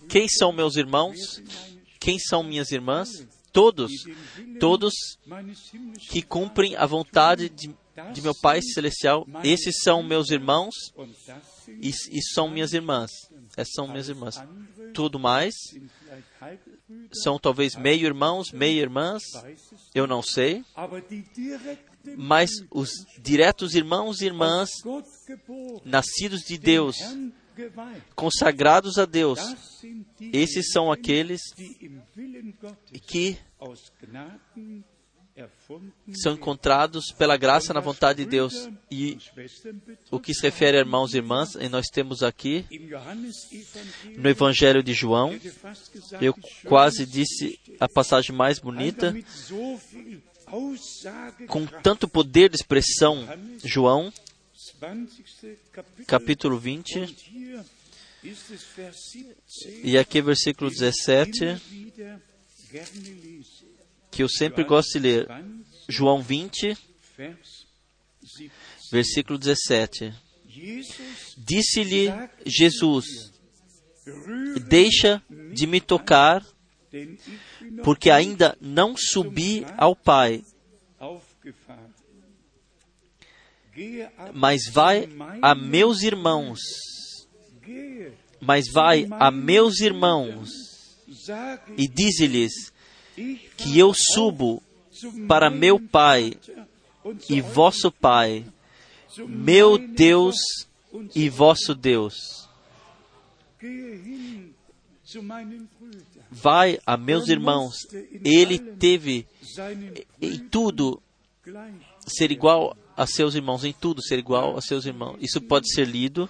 [0.09, 1.41] Quem são meus irmãos?
[1.99, 3.25] Quem são minhas irmãs?
[3.51, 3.91] Todos,
[4.59, 4.93] todos
[6.09, 7.73] que cumprem a vontade de,
[8.13, 10.75] de meu Pai Celestial, esses são meus irmãos
[11.67, 13.11] e, e são minhas irmãs.
[13.55, 14.35] Essas são minhas irmãs.
[14.93, 15.55] Tudo mais
[17.11, 19.23] são talvez meio irmãos, meio irmãs,
[19.93, 20.63] eu não sei,
[22.17, 22.89] mas os
[23.21, 24.69] diretos irmãos e irmãs,
[25.85, 26.97] nascidos de Deus,
[28.15, 29.39] consagrados a Deus.
[30.19, 31.41] Esses são aqueles
[33.07, 33.37] que
[36.13, 38.69] são encontrados pela graça na vontade de Deus.
[38.89, 39.17] E
[40.11, 42.65] o que se refere a irmãos e irmãs, e nós temos aqui
[44.17, 45.39] no Evangelho de João,
[46.21, 46.33] eu
[46.65, 49.15] quase disse a passagem mais bonita,
[51.47, 53.27] com tanto poder de expressão,
[53.63, 54.11] João,
[56.07, 57.63] capítulo 20,
[59.83, 61.61] e aqui versículo 17.
[64.11, 65.27] Que eu sempre gosto de ler.
[65.87, 66.77] João 20,
[68.91, 70.13] versículo 17.
[71.37, 72.11] Disse-lhe
[72.45, 73.05] Jesus:
[74.67, 76.45] Deixa de me tocar,
[77.83, 80.43] porque ainda não subi ao Pai.
[84.33, 85.07] Mas vai
[85.41, 86.59] a meus irmãos,
[88.41, 90.49] mas vai a meus irmãos
[91.77, 92.73] e dize-lhes
[93.57, 94.61] que eu subo
[95.27, 96.33] para meu Pai
[97.29, 98.45] e vosso Pai,
[99.27, 100.35] meu Deus
[101.15, 102.15] e vosso Deus.
[106.31, 107.75] Vai a meus irmãos,
[108.23, 109.25] ele teve
[110.21, 111.01] em tudo
[112.07, 115.17] ser igual a seus irmãos, em tudo ser igual a seus irmãos.
[115.19, 116.29] Isso pode ser lido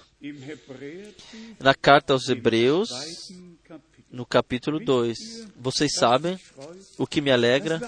[1.58, 2.88] na carta aos Hebreus,
[4.10, 5.16] no capítulo 2.
[5.56, 6.38] Vocês sabem
[6.98, 7.80] o que me alegra?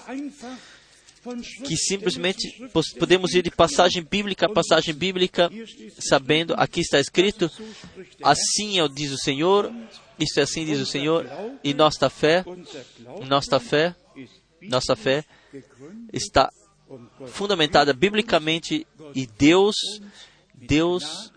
[1.64, 5.50] Que simplesmente podemos ir de passagem bíblica a passagem bíblica,
[5.98, 7.50] sabendo, aqui está escrito,
[8.22, 9.72] assim é, diz o Senhor,
[10.18, 11.26] isto é assim diz o Senhor,
[11.62, 12.44] e nossa fé,
[13.28, 13.94] nossa fé,
[14.62, 15.24] nossa fé
[16.12, 16.52] está
[17.28, 19.76] fundamentada biblicamente e Deus,
[20.54, 21.32] Deus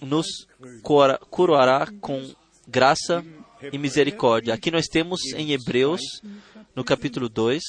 [0.00, 0.26] nos
[1.30, 2.34] coroará com
[2.66, 3.24] graça
[3.72, 4.54] e misericórdia.
[4.54, 6.00] Aqui nós temos em Hebreus,
[6.74, 7.62] no capítulo 2,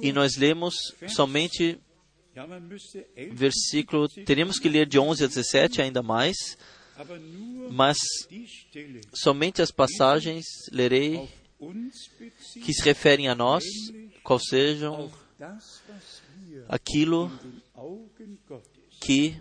[0.00, 0.74] e nós lemos
[1.08, 1.78] somente
[3.32, 6.36] versículo, teríamos que ler de 11 a 17 ainda mais,
[7.70, 7.98] mas
[9.14, 11.28] somente as passagens lerei
[12.64, 13.64] que se referem a nós,
[14.22, 15.12] qual sejam
[16.68, 17.30] aquilo
[19.00, 19.36] que,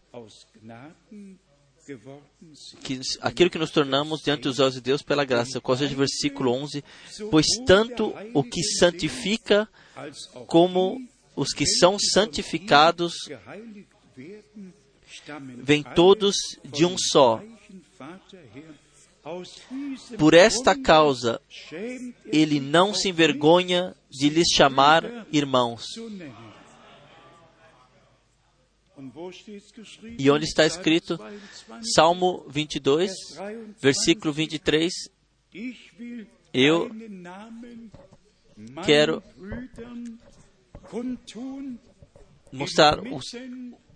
[2.83, 5.59] que aquilo que nos tornamos diante dos olhos de Deus pela graça.
[5.59, 6.83] Qual o versículo 11,
[7.29, 9.67] pois tanto o que santifica
[10.47, 10.97] como
[11.35, 13.13] os que são santificados
[15.57, 17.41] vêm todos de um só.
[20.17, 21.39] Por esta causa,
[22.25, 25.85] ele não se envergonha de lhes chamar irmãos.
[30.17, 31.19] E onde está escrito?
[31.95, 33.11] Salmo 22,
[33.81, 34.91] versículo 23.
[36.53, 36.89] Eu
[38.85, 39.23] quero
[42.51, 43.19] mostrar o,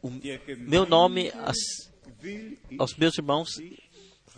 [0.02, 0.12] o
[0.60, 1.32] meu nome
[2.78, 3.50] aos meus irmãos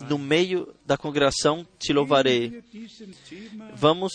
[0.08, 2.62] no meio da congregação te louvarei.
[3.74, 4.12] Vamos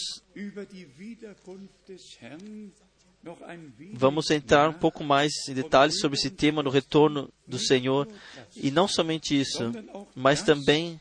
[3.93, 8.07] Vamos entrar um pouco mais em detalhes sobre esse tema no retorno do Senhor.
[8.55, 9.71] E não somente isso,
[10.15, 10.99] mas também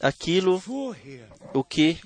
[0.00, 0.62] aquilo
[1.54, 1.98] o que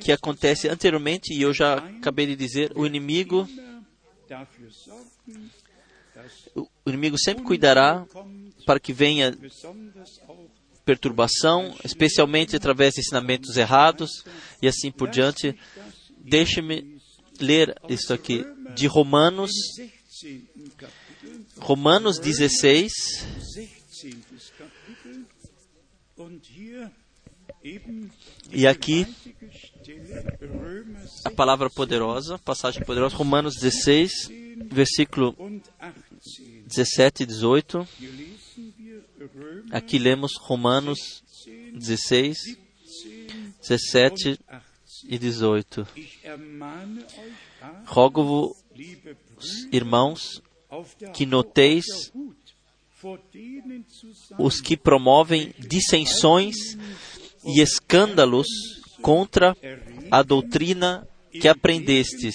[0.00, 3.48] que acontece anteriormente e eu já acabei de dizer, o inimigo
[6.54, 8.04] o inimigo sempre cuidará
[8.66, 9.36] para que venha
[10.84, 14.24] perturbação, especialmente através de ensinamentos errados
[14.60, 15.56] e assim por diante.
[16.28, 17.00] Deixe-me
[17.40, 19.50] ler isso aqui de Romanos,
[21.58, 22.92] Romanos 16.
[28.50, 29.06] E aqui
[31.24, 34.28] a palavra poderosa, passagem poderosa, Romanos 16,
[34.70, 35.34] versículo
[36.66, 37.88] 17 e 18.
[39.70, 41.22] Aqui lemos Romanos
[41.74, 42.58] 16,
[43.60, 44.38] 17
[45.06, 45.86] e 18.
[47.86, 48.56] Rogo-vos,
[49.72, 50.42] irmãos,
[51.14, 51.84] que noteis
[54.38, 56.56] os que promovem dissensões
[57.44, 58.46] e escândalos
[59.00, 59.56] contra
[60.10, 62.34] a doutrina que aprendestes.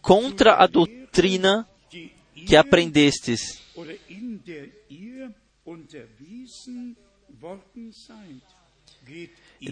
[0.00, 1.68] Contra a doutrina
[2.46, 3.60] que aprendestes.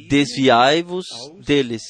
[0.08, 1.06] Desviai-vos
[1.44, 1.82] deles.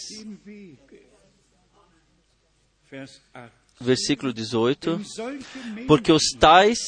[3.80, 5.00] Versículo 18.
[5.86, 6.78] Porque os tais,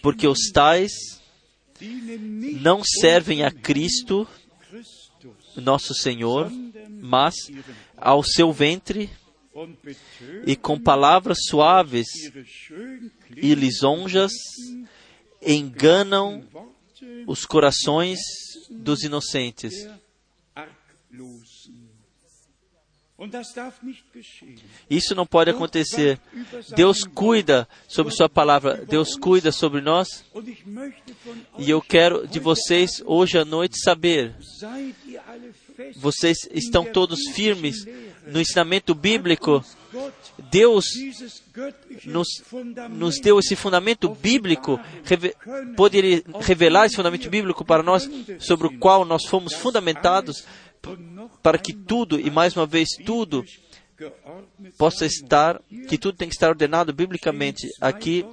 [0.00, 0.92] porque os tais
[2.60, 4.26] não servem a Cristo,
[5.56, 6.50] nosso Senhor,
[6.88, 7.34] mas
[7.96, 9.10] ao seu ventre
[10.46, 12.06] e com palavras suaves
[13.36, 14.32] e lisonjas
[15.42, 16.48] enganam
[17.26, 18.18] os corações
[18.70, 19.88] dos inocentes.
[24.90, 26.18] Isso não pode acontecer.
[26.74, 30.24] Deus cuida sobre Sua palavra, Deus cuida sobre nós.
[31.58, 34.34] E eu quero de vocês hoje à noite saber:
[35.96, 37.84] vocês estão todos firmes
[38.26, 39.64] no ensinamento bíblico?
[40.50, 40.84] Deus
[42.04, 42.28] nos,
[42.90, 45.34] nos deu esse fundamento bíblico, reve,
[45.76, 50.44] poderia revelar esse fundamento bíblico para nós, sobre o qual nós fomos fundamentados,
[51.42, 53.44] para que tudo, e mais uma vez tudo,
[54.76, 57.68] possa estar, que tudo tem que estar ordenado biblicamente.
[57.80, 58.24] Aqui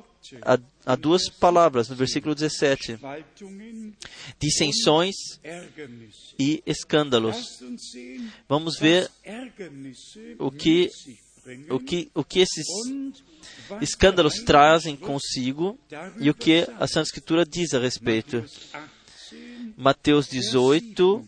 [0.41, 2.99] há, há duas palavras no versículo 17:
[4.39, 5.15] dissensões
[6.37, 7.59] e escândalos.
[8.47, 9.09] Vamos ver
[10.37, 10.89] o que
[11.69, 12.65] o que, o que esses
[13.81, 15.77] escândalos trazem consigo
[16.19, 18.43] e o que a Santa Escritura diz a respeito.
[19.77, 21.25] Mateus 18,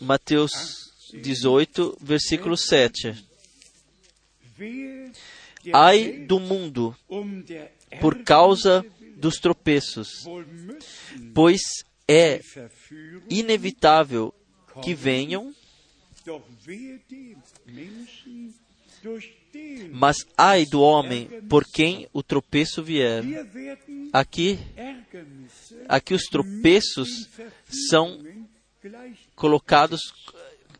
[0.00, 0.50] Mateus
[1.22, 3.14] 18, versículo 7.
[5.72, 6.96] Ai do mundo
[8.00, 8.84] por causa
[9.16, 10.08] dos tropeços,
[11.34, 11.60] pois
[12.06, 12.40] é
[13.30, 14.34] inevitável
[14.82, 15.54] que venham
[19.92, 23.22] mas ai do homem por quem o tropeço vier.
[24.12, 24.58] Aqui,
[25.88, 27.28] aqui os tropeços
[27.88, 28.20] são
[29.34, 30.00] colocados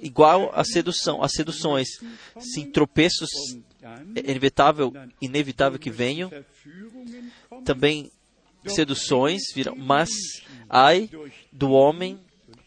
[0.01, 1.89] igual a sedução, as seduções.
[2.39, 3.31] Sim, tropeços
[4.15, 6.31] é inevitável, inevitável que venham.
[7.65, 8.11] Também
[8.67, 10.09] seduções virão, mas
[10.69, 11.11] ai
[11.53, 12.19] do homem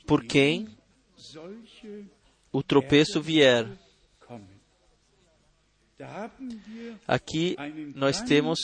[0.05, 0.67] por quem
[2.51, 3.67] o tropeço vier.
[7.07, 7.55] Aqui
[7.95, 8.59] nós temos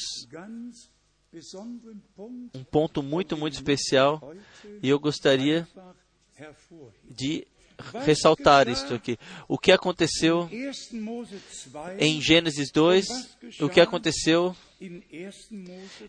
[2.54, 4.34] um ponto muito, muito especial
[4.82, 5.68] e eu gostaria
[7.10, 7.48] de
[8.06, 9.18] ressaltar isto aqui.
[9.48, 10.50] O que aconteceu
[12.00, 13.08] em Gênesis 2,
[13.62, 14.56] o que aconteceu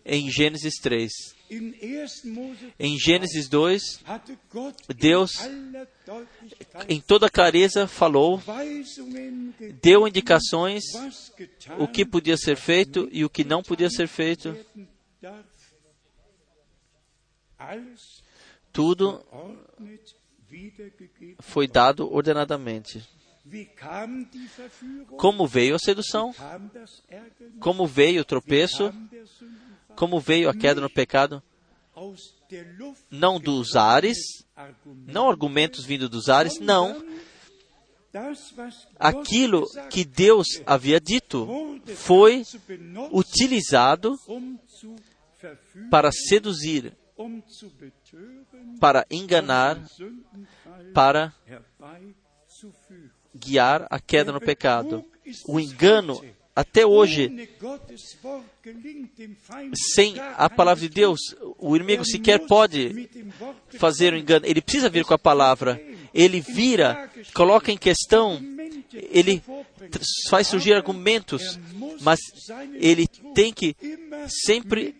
[0.05, 1.11] em Gênesis 3.
[2.79, 4.03] Em Gênesis 2,
[4.95, 5.31] Deus,
[6.89, 8.41] em toda clareza, falou,
[9.81, 10.83] deu indicações
[11.77, 14.55] o que podia ser feito e o que não podia ser feito.
[18.73, 19.23] Tudo
[21.39, 23.03] foi dado ordenadamente.
[25.17, 26.33] Como veio a sedução?
[27.59, 28.93] Como veio o tropeço?
[29.95, 31.41] Como veio a queda no pecado?
[33.09, 34.17] Não dos ares,
[34.85, 37.03] não argumentos vindo dos ares, não.
[38.97, 41.47] Aquilo que Deus havia dito
[41.95, 42.43] foi
[43.11, 44.17] utilizado
[45.91, 46.93] para seduzir,
[48.79, 49.79] para enganar,
[50.93, 51.33] para
[53.33, 55.03] guiar a queda no pecado.
[55.47, 56.23] O engano,
[56.55, 57.49] até hoje,
[59.93, 61.19] sem a palavra de Deus,
[61.57, 63.09] o inimigo sequer pode
[63.77, 64.45] fazer o engano.
[64.45, 65.81] Ele precisa vir com a palavra.
[66.13, 68.39] Ele vira, coloca em questão,
[68.93, 69.43] ele
[70.29, 71.59] faz surgir argumentos,
[72.01, 72.19] mas
[72.75, 73.75] ele tem que
[74.45, 74.95] sempre,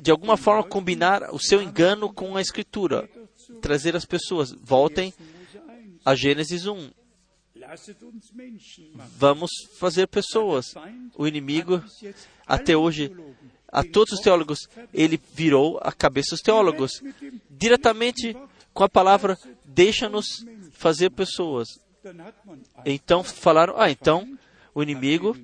[0.00, 3.08] de alguma forma, combinar o seu engano com a Escritura.
[3.60, 4.52] Trazer as pessoas.
[4.52, 5.12] Voltem
[6.04, 6.90] a Gênesis 1.
[9.16, 10.66] Vamos fazer pessoas.
[11.16, 11.82] O inimigo,
[12.46, 13.14] até hoje,
[13.70, 17.02] a todos os teólogos, ele virou a cabeça dos teólogos.
[17.50, 18.36] Diretamente
[18.72, 20.26] com a palavra, deixa-nos
[20.72, 21.68] fazer pessoas.
[22.84, 24.38] Então falaram, ah, então
[24.74, 25.36] o inimigo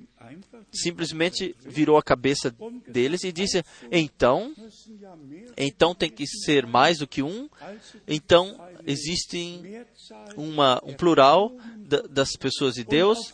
[0.71, 2.53] simplesmente virou a cabeça
[2.87, 4.53] deles e disse: então,
[5.57, 7.49] então tem que ser mais do que um.
[8.07, 9.85] Então existem
[10.35, 11.55] uma, um plural
[12.09, 13.33] das pessoas de Deus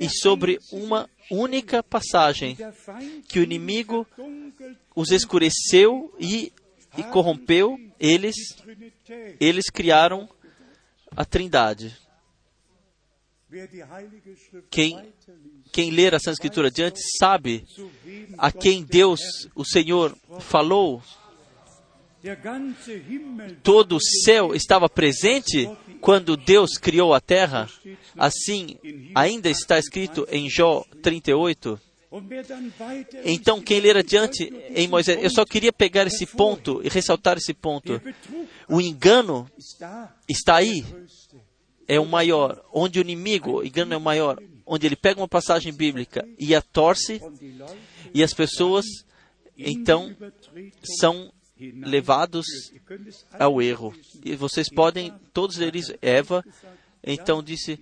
[0.00, 2.56] e sobre uma única passagem
[3.28, 4.06] que o inimigo
[4.94, 6.52] os escureceu e,
[6.96, 8.36] e corrompeu, eles,
[9.40, 10.28] eles criaram
[11.16, 11.96] a Trindade.
[14.70, 15.12] Quem,
[15.74, 17.66] quem ler a Santa Escritura adiante sabe
[18.38, 19.20] a quem Deus,
[19.56, 21.02] o Senhor, falou.
[23.60, 25.68] Todo o céu estava presente
[26.00, 27.68] quando Deus criou a terra.
[28.16, 28.78] Assim,
[29.16, 31.80] ainda está escrito em Jó 38.
[33.24, 34.44] Então, quem ler adiante
[34.76, 38.00] em Moisés, eu só queria pegar esse ponto e ressaltar esse ponto.
[38.68, 39.50] O engano
[40.28, 40.84] está aí
[41.88, 45.28] é o maior, onde o inimigo, o engano é o maior, onde ele pega uma
[45.28, 47.20] passagem bíblica e a torce,
[48.12, 48.84] e as pessoas
[49.56, 50.14] então
[50.98, 52.46] são levados
[53.32, 53.94] ao erro.
[54.24, 55.94] E vocês podem todos isso.
[56.02, 56.44] Eva
[57.02, 57.78] Então disse: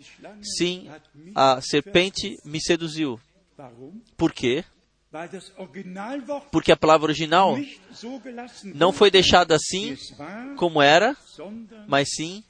[0.56, 0.88] Sim,
[1.34, 3.20] a serpente me seduziu.
[4.16, 4.64] Por quê?
[6.50, 7.54] Porque a palavra original
[8.74, 9.96] não foi deixada assim
[10.56, 11.14] como era,
[11.86, 12.42] mas sim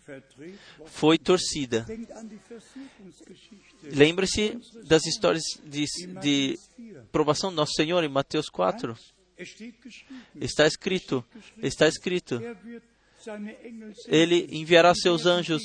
[0.87, 1.85] foi torcida.
[3.83, 5.85] Lembre-se das histórias de,
[6.21, 6.59] de
[7.11, 8.97] provação do nosso Senhor em Mateus 4.
[10.41, 11.25] Está escrito,
[11.59, 12.41] está escrito.
[14.07, 15.63] Ele enviará seus anjos,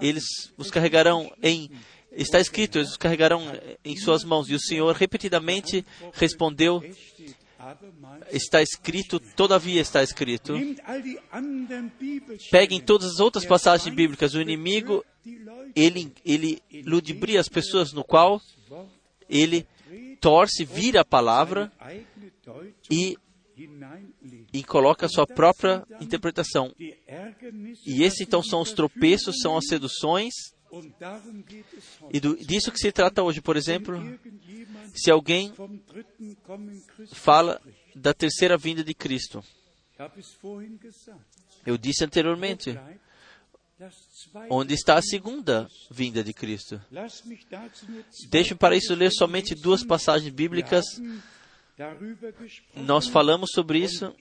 [0.00, 0.24] eles
[0.56, 1.70] os carregarão em
[2.12, 3.42] está escrito, eles os carregarão
[3.84, 4.48] em suas mãos.
[4.48, 6.82] E o Senhor repetidamente respondeu:
[8.30, 10.54] Está escrito, todavia está escrito.
[12.50, 14.34] Peguem todas as outras passagens bíblicas.
[14.34, 15.04] O inimigo,
[15.74, 18.40] ele, ele ludibria as pessoas, no qual
[19.28, 19.66] ele
[20.20, 21.70] torce, vira a palavra
[22.90, 23.16] e,
[24.52, 26.74] e coloca a sua própria interpretação.
[26.78, 30.34] E esses então são os tropeços, são as seduções
[32.10, 33.94] e do, disso que se trata hoje, por exemplo,
[34.94, 35.52] se alguém
[37.12, 37.60] fala
[37.94, 39.42] da terceira vinda de Cristo.
[41.64, 42.78] Eu disse anteriormente,
[44.50, 46.80] onde está a segunda vinda de Cristo?
[48.28, 50.84] Deixe para isso ler somente duas passagens bíblicas.
[52.74, 54.14] Nós falamos sobre isso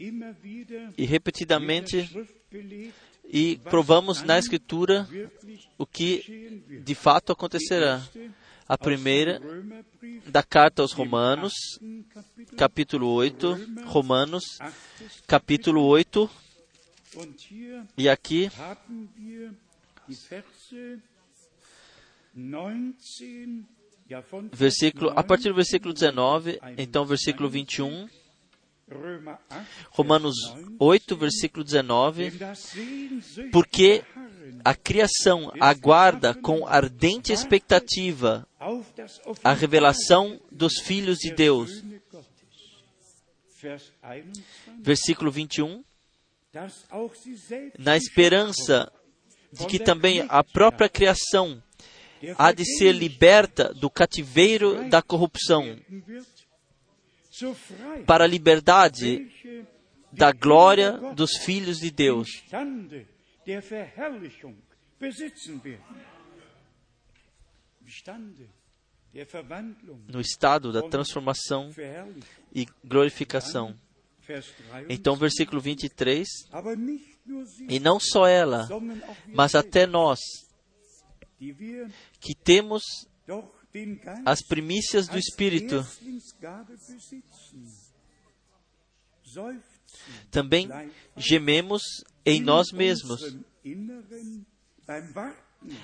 [0.97, 2.09] e repetidamente
[3.25, 5.07] e provamos na Escritura
[5.77, 8.01] o que de fato acontecerá.
[8.71, 9.41] A primeira,
[10.27, 11.51] da carta aos Romanos,
[12.55, 14.59] capítulo 8, Romanos,
[15.27, 16.29] capítulo 8,
[17.97, 18.49] e aqui,
[24.53, 28.07] versículo, a partir do versículo 19, então versículo 21,
[29.89, 30.37] Romanos
[30.79, 32.31] 8, versículo 19.
[33.51, 34.01] Porque
[34.63, 38.47] a criação aguarda com ardente expectativa
[39.43, 41.83] a revelação dos filhos de Deus.
[44.79, 45.83] Versículo 21.
[47.77, 48.91] Na esperança
[49.51, 51.61] de que também a própria criação
[52.37, 55.77] há de ser liberta do cativeiro da corrupção
[58.05, 59.27] para a liberdade
[60.11, 62.27] da glória dos filhos de Deus.
[70.07, 71.71] No estado da transformação
[72.53, 73.75] e glorificação.
[74.87, 76.27] Então, versículo 23.
[77.67, 78.67] E não só ela,
[79.27, 80.19] mas até nós,
[82.19, 82.83] que temos
[84.25, 85.85] as primícias do Espírito.
[90.29, 90.69] Também
[91.17, 91.81] gememos
[92.25, 93.35] em nós mesmos,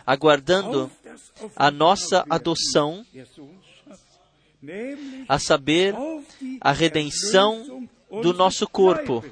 [0.06, 0.92] aguardando
[1.56, 3.06] a nossa adoção,
[5.28, 5.94] a saber,
[6.62, 9.24] a redenção do nosso corpo.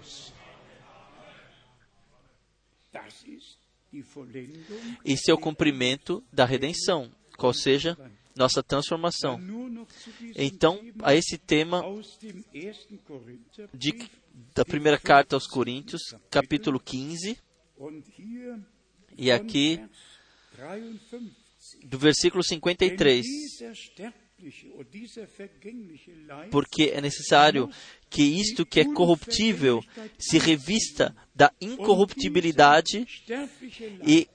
[5.03, 7.97] Esse é o cumprimento da redenção, qual seja
[8.35, 9.39] nossa transformação.
[10.35, 11.81] Então, a esse tema
[13.73, 14.09] de,
[14.53, 17.37] da primeira carta aos Coríntios, capítulo 15,
[19.17, 19.81] e aqui
[21.85, 23.25] do versículo 53.
[26.51, 27.69] Porque é necessário
[28.09, 29.81] que isto que é corruptível
[30.19, 33.07] se revista da incorruptibilidade
[34.05, 34.27] e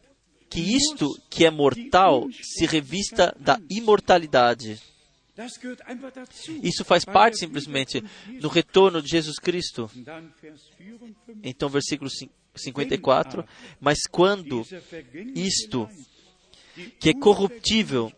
[0.48, 4.80] que isto que é mortal se revista da imortalidade.
[6.62, 8.02] Isso faz parte simplesmente
[8.40, 9.90] do retorno de Jesus Cristo.
[11.42, 12.10] Então, versículo
[12.54, 13.44] 54.
[13.80, 14.66] Mas quando
[15.34, 15.88] isto
[16.98, 18.12] que é corruptível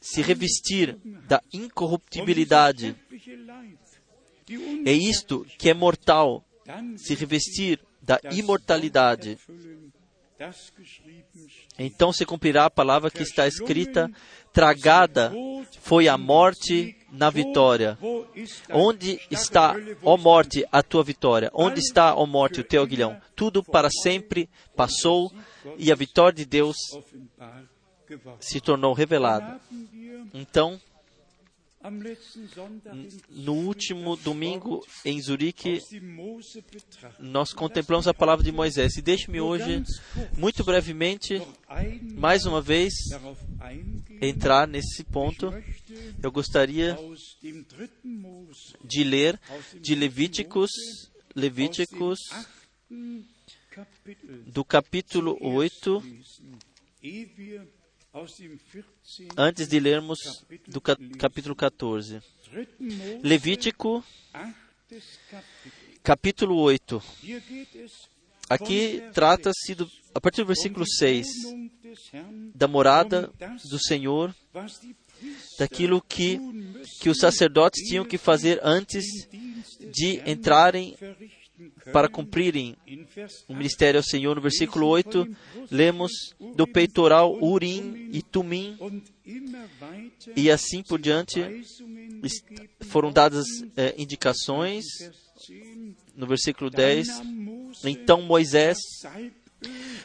[0.00, 0.96] se revestir
[1.26, 2.96] da incorruptibilidade,
[4.84, 6.44] é isto que é mortal
[6.96, 9.36] se revestir da imortalidade,
[11.78, 14.10] então se cumprirá a palavra que está escrita:
[14.52, 15.32] tragada
[15.80, 17.98] foi a morte na vitória.
[18.70, 21.50] Onde está, ó morte, a tua vitória?
[21.54, 23.20] Onde está, ó morte, o teu aguilhão?
[23.34, 25.32] Tudo para sempre passou
[25.78, 26.76] e a vitória de Deus
[28.38, 29.58] se tornou revelada.
[30.34, 30.78] Então,
[33.30, 35.80] no último domingo em Zurique,
[37.18, 38.96] nós contemplamos a palavra de Moisés.
[38.96, 39.82] E deixe-me hoje,
[40.36, 41.40] muito brevemente,
[42.14, 42.92] mais uma vez,
[44.20, 45.52] entrar nesse ponto.
[46.22, 46.98] Eu gostaria
[48.84, 49.40] de ler
[49.80, 50.70] de Levíticos,
[51.34, 52.18] Levíticos,
[54.46, 56.02] do capítulo 8,
[59.36, 60.18] antes de lermos
[60.66, 62.20] do capítulo 14.
[63.22, 64.02] Levítico,
[66.02, 67.02] capítulo 8.
[68.48, 69.76] Aqui trata-se,
[70.14, 71.26] a partir do versículo 6,
[72.54, 73.30] da morada
[73.68, 74.34] do Senhor,
[75.58, 76.38] daquilo que,
[77.00, 79.04] que os sacerdotes tinham que fazer antes
[79.92, 80.96] de entrarem
[81.92, 82.76] para cumprirem
[83.48, 84.34] o ministério ao Senhor.
[84.34, 85.28] No versículo 8,
[85.70, 86.12] lemos
[86.54, 88.76] do peitoral Urim e Tumim,
[90.36, 91.40] e assim por diante
[92.82, 93.46] foram dadas
[93.76, 94.84] é, indicações.
[96.16, 97.08] No versículo 10,
[97.84, 98.78] então Moisés,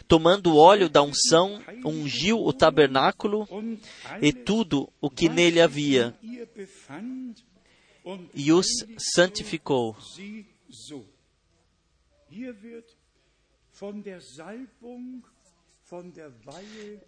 [0.07, 3.47] tomando o óleo da unção, ungiu o tabernáculo
[4.21, 6.13] e tudo o que nele havia,
[8.35, 9.95] e os santificou.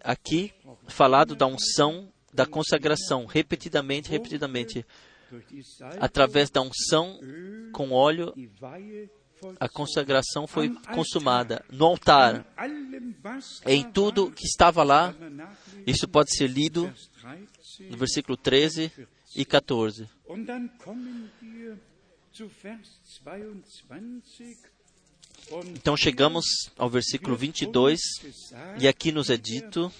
[0.00, 0.52] Aqui,
[0.88, 4.84] falado da unção, da consagração, repetidamente, repetidamente.
[6.00, 7.18] Através da unção
[7.72, 8.34] com óleo,
[9.58, 11.64] a consagração foi consumada.
[11.70, 12.46] No altar,
[13.66, 15.14] em tudo que estava lá,
[15.86, 16.92] isso pode ser lido
[17.90, 18.92] no versículo 13
[19.34, 20.08] e 14.
[25.74, 26.44] Então chegamos
[26.76, 28.00] ao versículo 22,
[28.80, 29.92] e aqui nos é dito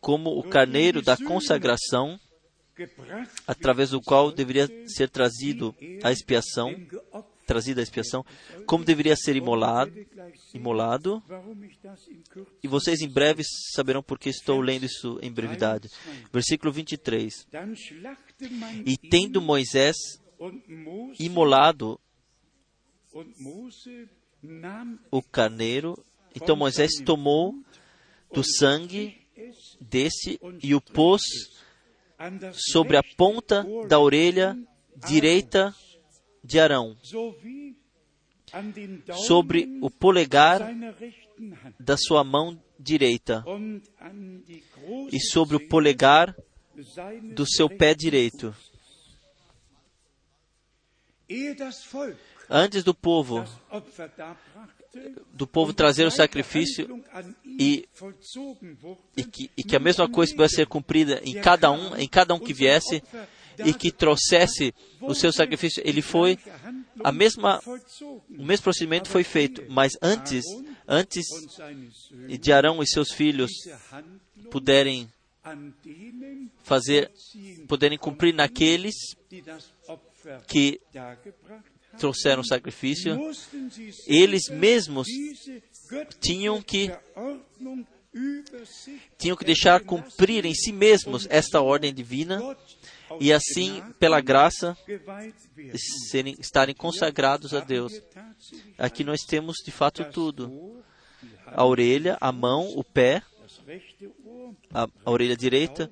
[0.00, 2.18] como o carneiro da consagração,
[3.46, 6.74] através do qual deveria ser trazido a expiação,
[7.46, 8.24] trazida a expiação,
[8.66, 9.92] como deveria ser imolado,
[10.54, 11.22] imolado.
[12.62, 13.42] E vocês em breve
[13.74, 15.88] saberão porque estou lendo isso em brevidade.
[16.32, 17.46] Versículo 23.
[18.86, 19.96] E tendo Moisés
[21.18, 21.98] imolado
[25.10, 26.02] o carneiro.
[26.34, 27.54] Então Moisés tomou
[28.32, 29.16] do sangue
[29.80, 31.22] desse e o pôs
[32.52, 34.56] sobre a ponta da orelha
[34.96, 35.74] direita
[36.42, 36.96] de Arão,
[39.26, 40.60] sobre o polegar
[41.78, 43.44] da sua mão direita
[45.12, 46.34] e sobre o polegar
[47.34, 48.54] do seu pé direito
[52.48, 53.44] antes do povo
[55.32, 57.02] do povo trazer o sacrifício
[57.44, 57.88] e,
[59.16, 62.34] e, que, e que a mesma coisa pudesse ser cumprida em cada um, em cada
[62.34, 63.02] um que viesse
[63.64, 66.38] e que trouxesse o seu sacrifício, ele foi
[67.02, 70.44] a mesma o mesmo procedimento foi feito, mas antes
[70.86, 71.26] antes
[72.40, 73.50] de Arão e seus filhos
[74.50, 75.08] puderem
[76.62, 77.10] fazer
[77.66, 78.94] puderem cumprir naqueles
[80.46, 80.80] que
[81.96, 83.16] trouxeram sacrifício,
[84.06, 85.06] eles mesmos
[86.20, 86.90] tinham que
[89.16, 92.56] tinham que deixar cumprir em si mesmos esta ordem divina
[93.20, 94.76] e assim, pela graça,
[96.10, 97.92] serem, estarem consagrados a Deus.
[98.76, 100.82] Aqui nós temos de fato tudo:
[101.46, 103.22] a orelha, a mão, o pé,
[104.72, 105.90] a, a orelha direita,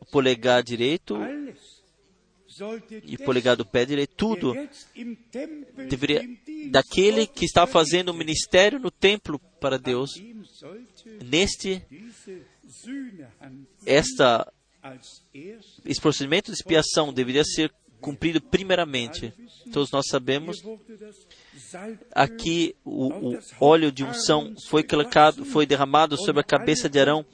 [0.00, 1.16] o polegar direito,
[3.04, 4.54] e polegar do pé direito, tudo
[5.88, 6.24] deveria
[6.70, 10.10] daquele que está fazendo o ministério no templo para Deus.
[11.24, 11.82] Neste
[13.84, 14.52] esta
[15.84, 19.32] esse procedimento de expiação deveria ser cumprido primeiramente.
[19.72, 20.62] Todos nós sabemos
[22.12, 27.24] aqui o, o, óleo de unção foi colocado, foi derramado sobre a cabeça de Arão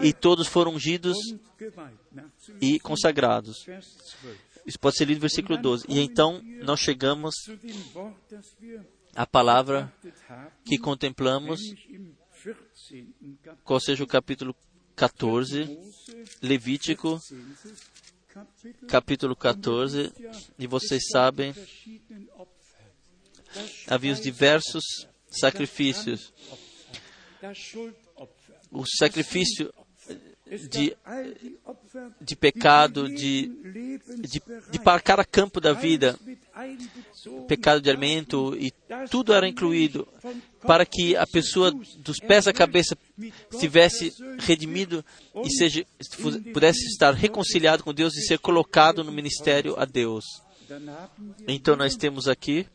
[0.00, 1.16] e todos foram ungidos
[2.60, 3.66] e consagrados.
[4.66, 5.86] Isso pode ser lido no versículo 12.
[5.88, 7.34] E então nós chegamos
[9.14, 9.92] à palavra
[10.64, 11.60] que contemplamos,
[13.64, 14.54] qual seja o capítulo
[14.94, 15.78] 14,
[16.40, 17.18] Levítico,
[18.88, 20.12] capítulo 14,
[20.58, 21.54] e vocês sabem,
[23.88, 24.84] havia os diversos
[25.28, 26.32] sacrifícios.
[28.70, 29.72] O sacrifício
[30.68, 30.96] de,
[32.20, 33.48] de pecado, de,
[34.20, 36.18] de, de para cada campo da vida,
[37.48, 38.72] pecado de alimento, e
[39.10, 40.06] tudo era incluído
[40.60, 42.96] para que a pessoa dos pés à cabeça
[43.50, 45.04] estivesse redimido
[45.42, 45.86] e seja,
[46.52, 50.24] pudesse estar reconciliado com Deus e ser colocado no ministério a Deus.
[51.48, 52.66] Então nós temos aqui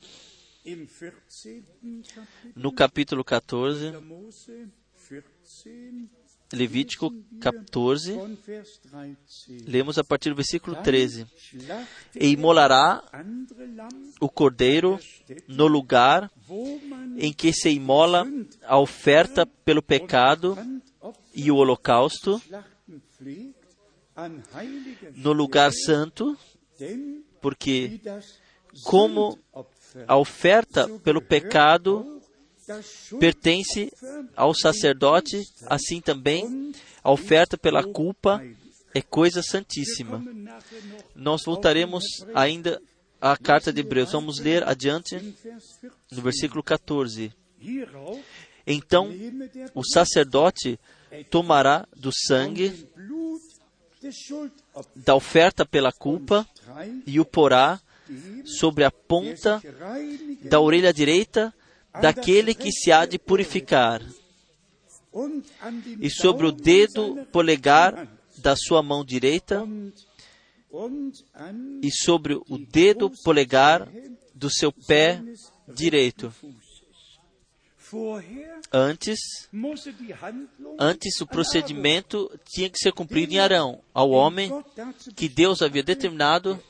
[2.55, 3.93] no capítulo 14
[6.51, 8.17] Levítico 14,
[9.65, 11.27] lemos a partir do versículo 13.
[12.15, 13.03] E imolará
[14.19, 14.97] o cordeiro
[15.47, 16.31] no lugar
[17.17, 18.25] em que se imola
[18.63, 20.57] a oferta pelo pecado
[21.33, 22.41] e o holocausto,
[25.15, 26.37] no lugar santo,
[27.41, 27.99] porque
[28.83, 29.37] como
[30.07, 32.16] a oferta pelo pecado
[33.19, 33.91] pertence
[34.35, 36.71] ao sacerdote, assim também
[37.03, 38.43] a oferta pela culpa
[38.93, 40.23] é coisa santíssima.
[41.15, 42.03] Nós voltaremos
[42.33, 42.81] ainda
[43.21, 44.11] à carta de Hebreus.
[44.11, 45.15] Vamos ler adiante
[46.11, 47.31] no versículo 14.
[48.65, 49.09] Então
[49.73, 50.79] o sacerdote
[51.29, 52.87] tomará do sangue
[54.95, 56.47] da oferta pela culpa
[57.05, 57.79] e o porá
[58.45, 59.61] sobre a ponta
[60.43, 61.53] da orelha direita
[62.01, 64.01] daquele que se há de purificar,
[65.99, 69.67] e sobre o dedo polegar da sua mão direita,
[71.81, 73.87] e sobre o dedo polegar
[74.33, 75.21] do seu pé
[75.67, 76.33] direito.
[78.71, 79.17] Antes,
[80.77, 84.51] antes o procedimento tinha que ser cumprido em Arão, ao homem
[85.15, 86.61] que Deus havia determinado,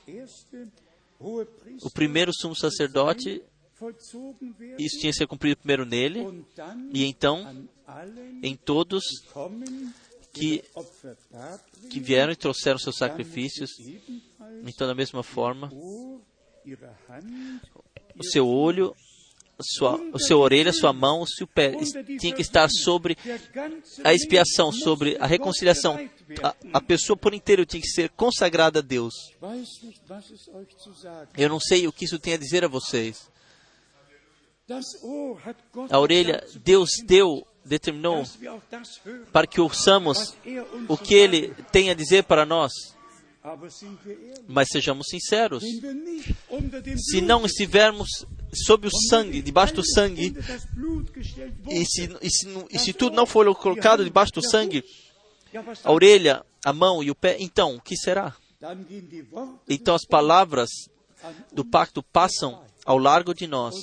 [1.19, 3.41] o primeiro sumo sacerdote
[4.80, 6.45] isso tinha que ser cumprido primeiro nele,
[6.91, 7.67] e então
[8.41, 9.03] em todos
[10.34, 10.63] que,
[11.89, 13.71] que vieram e trouxeram seus sacrifícios.
[14.63, 16.21] Então, da mesma forma, o
[18.23, 18.95] seu olho,
[19.59, 21.73] sua, o seu orelha, sua mão, o seu pé
[22.19, 23.17] tinha que estar sobre
[24.03, 25.97] a expiação, sobre a reconciliação.
[26.43, 29.13] A, a pessoa por inteiro tinha que ser consagrada a Deus.
[31.38, 33.30] Eu não sei o que isso tem a dizer a vocês.
[35.89, 38.24] A orelha, Deus deu, determinou
[39.32, 40.36] para que ouçamos
[40.89, 42.72] o que Ele tem a dizer para nós.
[44.45, 45.63] Mas sejamos sinceros.
[46.97, 50.36] Se não estivermos sob o sangue, debaixo do sangue,
[51.70, 54.84] e se, e se, e se tudo não for colocado debaixo do sangue,
[55.82, 58.36] a orelha, a mão e o pé, então, o que será?
[59.70, 60.70] Então as palavras
[61.53, 63.74] do pacto passam ao largo de nós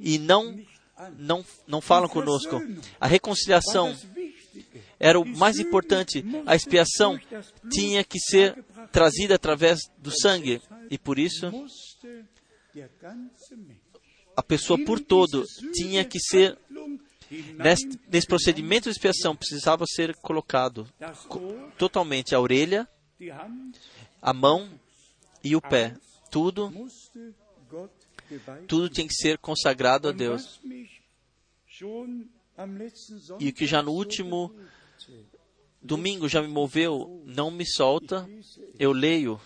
[0.00, 0.58] e não,
[1.18, 2.60] não, não falam conosco.
[3.00, 3.96] A reconciliação
[4.98, 6.24] era o mais importante.
[6.46, 7.18] A expiação
[7.70, 10.60] tinha que ser trazida através do sangue.
[10.90, 11.46] E por isso,
[14.36, 16.58] a pessoa por todo tinha que ser.
[17.58, 20.88] Nesse, nesse procedimento de expiação, precisava ser colocado
[21.76, 22.88] totalmente a orelha,
[24.22, 24.66] a mão
[25.44, 25.94] e o pé.
[26.30, 26.72] Tudo
[28.66, 30.60] tudo tem que ser consagrado a Deus.
[33.38, 34.54] E o que já no último
[35.80, 38.28] domingo já me moveu, não me solta,
[38.78, 39.40] eu leio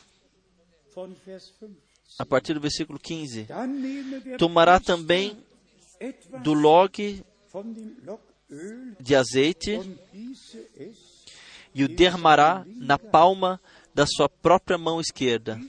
[2.18, 3.49] a partir do versículo 15.
[4.39, 5.37] Tomará também
[6.43, 7.24] do log
[9.01, 9.78] de azeite
[11.74, 13.61] e o derramará na palma
[13.95, 15.61] da sua própria mão esquerda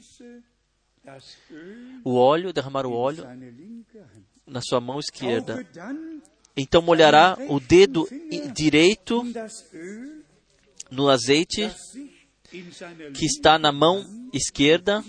[2.04, 3.26] o óleo, derramar o óleo
[4.45, 5.66] na sua mão esquerda.
[6.56, 8.08] Então molhará o dedo
[8.54, 9.24] direito
[10.91, 11.70] no azeite
[13.14, 15.04] que está na mão esquerda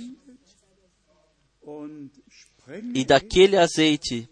[2.95, 4.28] e daquele azeite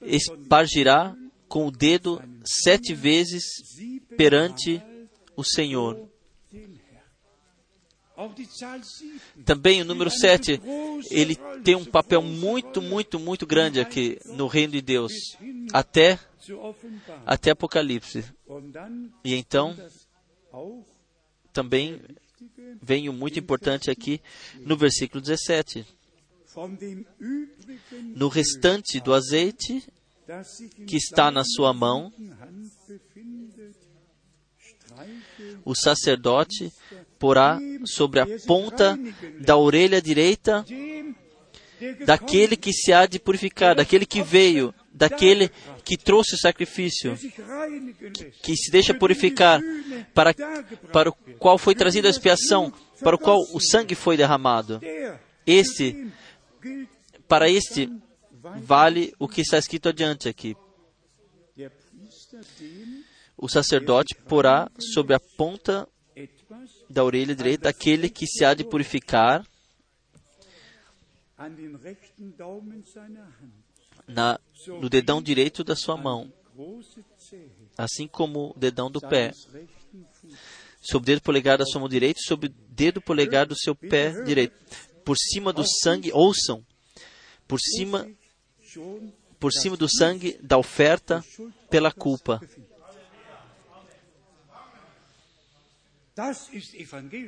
[0.00, 1.14] espargirá
[1.48, 3.44] com o dedo sete vezes
[4.16, 4.82] perante
[5.36, 6.08] o Senhor.
[9.44, 10.60] Também o número 7,
[11.10, 15.12] ele tem um papel muito, muito, muito grande aqui no reino de Deus,
[15.72, 16.18] até,
[17.26, 18.24] até Apocalipse.
[19.24, 19.76] E então,
[21.52, 22.00] também
[22.80, 24.20] vem o muito importante aqui
[24.60, 25.84] no versículo 17.
[28.14, 29.82] No restante do azeite
[30.86, 32.12] que está na sua mão,
[35.64, 36.72] o sacerdote
[37.18, 38.98] porá sobre a ponta
[39.40, 40.64] da orelha direita
[42.06, 45.50] daquele que se há de purificar, daquele que veio, daquele
[45.84, 47.16] que trouxe o sacrifício,
[48.42, 49.60] que, se deixa purificar,
[50.14, 50.34] para,
[50.92, 54.80] para o qual foi trazida a expiação, para o qual o sangue foi derramado.
[55.46, 56.08] Este,
[57.28, 57.90] para este,
[58.62, 60.56] vale o que está escrito adiante aqui.
[63.44, 65.86] O sacerdote porá sobre a ponta
[66.88, 69.46] da orelha direita aquele que se há de purificar
[74.08, 76.32] na, no dedão direito da sua mão.
[77.76, 79.32] assim como o dedão do pé,
[80.80, 84.22] sobre o dedo polegar da sua mão direita sobre o dedo polegar do seu pé
[84.22, 84.56] direito.
[85.04, 86.64] Por cima do sangue, ouçam,
[87.46, 88.08] por cima,
[89.38, 91.22] por cima do sangue da oferta
[91.68, 92.40] pela culpa.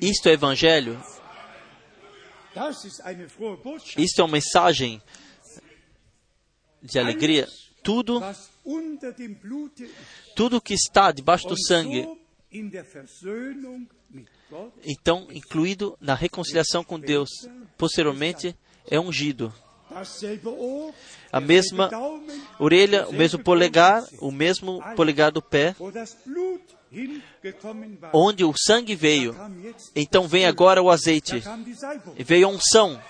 [0.01, 1.03] Isto é evangelho.
[3.99, 5.03] Isto é uma mensagem
[6.83, 7.49] de alegria.
[7.83, 8.21] Tudo,
[10.35, 12.07] tudo que está debaixo do sangue,
[14.85, 17.29] então incluído na reconciliação com Deus,
[17.77, 18.57] posteriormente
[18.89, 19.53] é ungido.
[21.33, 21.91] A mesma
[22.59, 25.75] orelha, o mesmo polegar, o mesmo polegar do pé,
[28.13, 29.35] onde o sangue veio.
[29.95, 31.43] Então vem agora o azeite.
[32.17, 33.01] E veio a unção.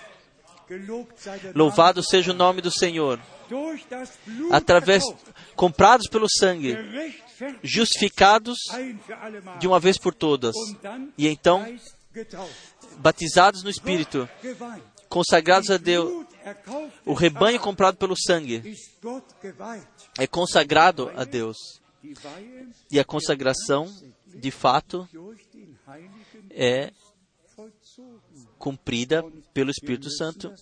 [1.54, 3.20] Louvado seja o nome do Senhor.
[4.50, 5.04] Através,
[5.54, 6.76] comprados pelo sangue,
[7.62, 8.58] justificados
[9.60, 10.54] de uma vez por todas.
[11.16, 11.64] E então,
[12.98, 14.28] batizados no Espírito,
[15.08, 16.26] consagrados a Deus.
[17.04, 18.76] O rebanho comprado pelo sangue
[20.18, 21.56] é consagrado a Deus.
[22.90, 23.86] E a consagração,
[24.26, 25.08] de fato,
[26.50, 26.92] é
[28.58, 30.52] cumprida pelo Espírito Santo.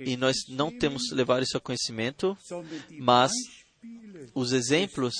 [0.00, 2.36] E nós não temos que levar isso a conhecimento,
[2.98, 3.32] mas
[4.34, 5.14] os exemplos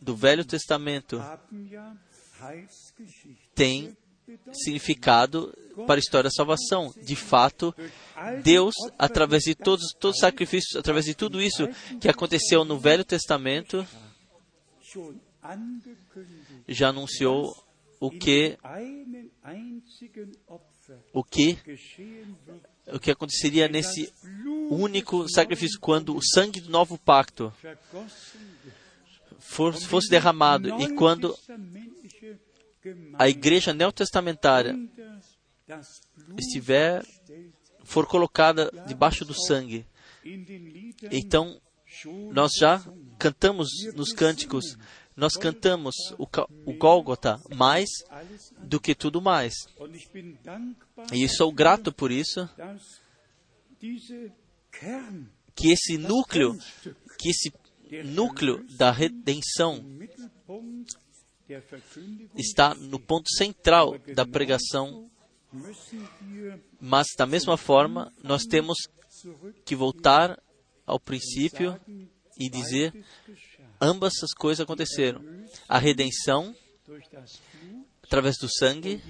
[0.00, 1.20] do Velho Testamento
[3.54, 3.96] têm
[4.52, 5.52] significado
[5.86, 6.92] para a história da salvação.
[7.02, 7.74] De fato,
[8.42, 11.68] Deus, através de todos, os sacrifícios, através de tudo isso
[12.00, 13.86] que aconteceu no Velho Testamento,
[16.68, 17.54] já anunciou
[18.00, 18.56] o que
[21.12, 21.58] o que
[22.86, 24.12] o que aconteceria nesse
[24.70, 27.52] único sacrifício quando o sangue do novo pacto
[29.38, 31.36] fosse derramado e quando
[33.14, 34.74] a igreja neotestamentária
[36.38, 37.04] estiver
[37.84, 39.86] for colocada debaixo do sangue.
[41.10, 41.60] Então,
[42.32, 42.82] nós já
[43.18, 44.76] cantamos nos cânticos,
[45.16, 46.26] nós cantamos o,
[46.66, 47.88] o Gólgota mais
[48.58, 49.54] do que tudo mais.
[51.12, 52.48] E sou grato por isso,
[55.54, 56.56] que esse núcleo,
[57.18, 57.52] que esse
[58.04, 59.84] núcleo da redenção
[62.36, 65.10] está no ponto central da pregação,
[66.80, 68.78] mas da mesma forma nós temos
[69.64, 70.40] que voltar
[70.86, 71.78] ao princípio
[72.38, 72.92] e dizer
[73.80, 75.22] ambas as coisas aconteceram.
[75.68, 76.54] A redenção
[78.02, 79.02] através do sangue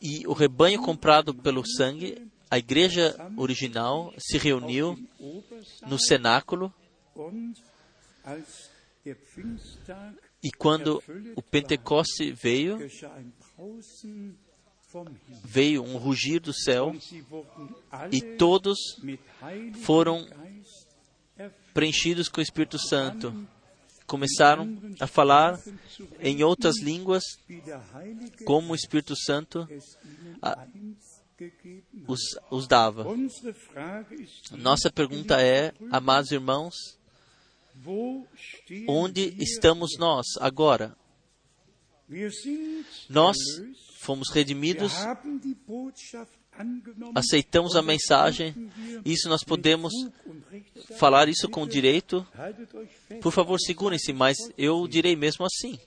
[0.00, 4.96] e o rebanho comprado pelo sangue, a igreja original se reuniu
[5.86, 6.72] no cenáculo
[10.42, 11.02] e quando
[11.36, 12.78] o Pentecoste veio,
[15.44, 16.94] veio um rugir do céu
[18.10, 18.78] e todos
[19.82, 20.26] foram
[21.74, 23.46] preenchidos com o Espírito Santo.
[24.06, 25.60] Começaram a falar
[26.20, 27.24] em outras línguas,
[28.44, 29.68] como o Espírito Santo
[32.06, 33.04] os, os dava.
[34.52, 36.74] Nossa pergunta é, amados irmãos,
[38.88, 40.96] Onde estamos nós agora?
[43.08, 43.36] Nós
[43.98, 44.92] fomos redimidos,
[47.14, 48.54] aceitamos a mensagem,
[49.04, 49.92] isso nós podemos
[50.96, 52.26] falar isso com direito.
[53.20, 55.78] Por favor, segurem-se, mas eu direi mesmo assim.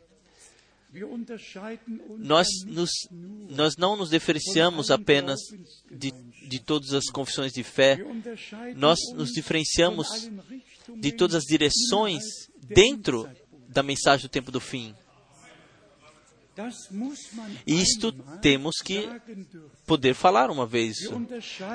[2.17, 5.39] Nós, nos, nós não nos diferenciamos apenas
[5.89, 7.97] de, de todas as confissões de fé,
[8.75, 10.07] nós nos diferenciamos
[10.97, 12.23] de todas as direções
[12.63, 13.29] dentro
[13.67, 14.95] da mensagem do tempo do fim.
[17.65, 19.09] Isto temos que
[19.85, 20.95] poder falar uma vez.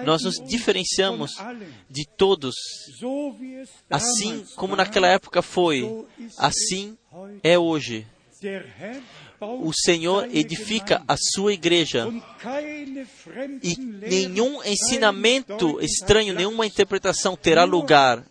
[0.05, 1.33] Nós nos diferenciamos
[1.89, 2.55] de todos,
[3.91, 6.07] assim como naquela época foi,
[6.39, 6.97] assim
[7.43, 8.07] é hoje.
[9.41, 12.09] O Senhor edifica a sua igreja.
[13.63, 18.25] e nenhum ensinamento estranho, nenhuma interpretação terá lugar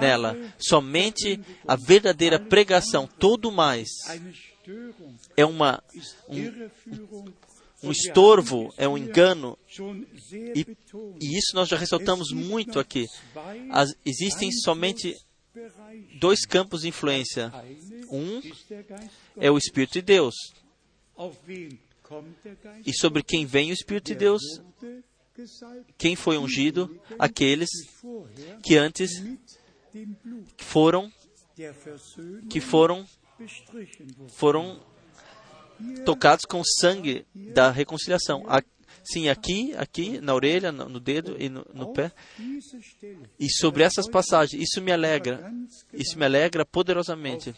[0.00, 0.36] nela.
[0.58, 3.88] Somente a verdadeira pregação, todo mais,
[5.36, 5.82] é uma,
[6.28, 7.32] um,
[7.84, 9.58] um estorvo, é um engano.
[10.54, 10.66] E,
[11.20, 13.06] e, isso nós já ressaltamos muito aqui.
[13.70, 15.16] As, existem somente
[16.18, 17.52] dois campos de influência.
[18.10, 18.40] Um
[19.36, 20.34] é o Espírito de Deus.
[22.86, 24.42] E sobre quem vem o Espírito de Deus?
[25.96, 27.00] quem foi ungido?
[27.18, 27.68] Aqueles
[28.62, 29.10] que antes
[30.56, 31.12] foram
[32.48, 33.06] que foram
[34.28, 34.80] foram
[36.04, 38.44] tocados com o sangue da reconciliação.
[39.04, 42.12] Sim, aqui, aqui, na orelha, no dedo e no, no, pé.
[43.38, 45.52] E sobre essas passagens, isso me alegra,
[45.92, 47.54] isso me alegra poderosamente.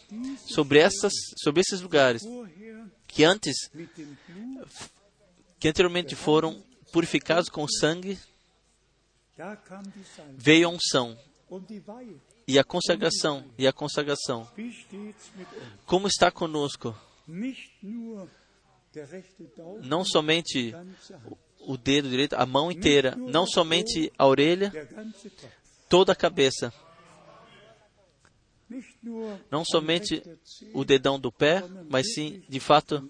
[0.47, 2.23] Sobre essas, sobre esses lugares
[3.07, 3.69] que antes,
[5.59, 8.17] que anteriormente foram purificados com sangue,
[10.35, 11.17] veio a unção
[12.47, 14.49] e a consagração e a consagração.
[15.85, 16.95] Como está conosco?
[19.83, 20.73] Não somente
[21.59, 24.71] o dedo direito, a mão inteira, não somente a orelha,
[25.89, 26.73] toda a cabeça.
[29.51, 30.21] Não somente
[30.73, 33.09] o dedão do pé, mas sim, de fato,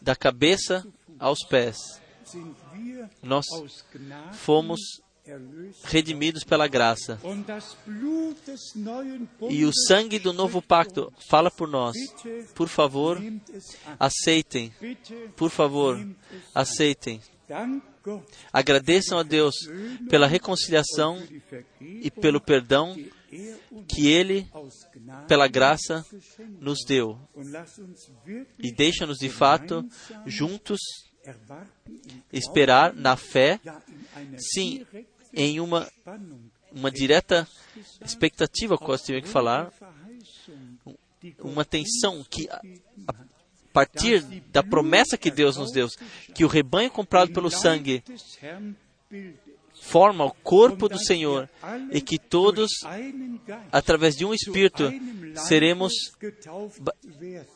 [0.00, 0.86] da cabeça
[1.18, 1.76] aos pés.
[3.22, 3.44] Nós
[4.32, 4.80] fomos
[5.84, 7.20] redimidos pela graça.
[9.48, 11.96] E o sangue do novo pacto fala por nós.
[12.54, 13.20] Por favor,
[13.98, 14.72] aceitem.
[15.36, 15.98] Por favor,
[16.54, 17.20] aceitem.
[18.52, 19.54] Agradeçam a Deus
[20.08, 21.22] pela reconciliação
[21.80, 22.96] e pelo perdão
[23.86, 24.48] que Ele,
[25.28, 26.04] pela graça,
[26.58, 27.18] nos deu.
[28.58, 29.86] E deixa-nos de fato
[30.26, 30.80] juntos
[32.32, 33.60] esperar na fé,
[34.38, 34.86] sim,
[35.32, 35.88] em uma,
[36.72, 37.46] uma direta
[38.04, 39.72] expectativa, que eu tive que falar,
[41.40, 42.60] uma tensão que, a,
[43.08, 43.14] a
[43.72, 44.20] partir
[44.50, 45.88] da promessa que Deus nos deu,
[46.34, 48.02] que o rebanho comprado pelo sangue
[49.80, 51.48] forma o corpo do Senhor
[51.90, 52.70] e que todos,
[53.72, 54.90] através de um Espírito,
[55.34, 55.92] seremos,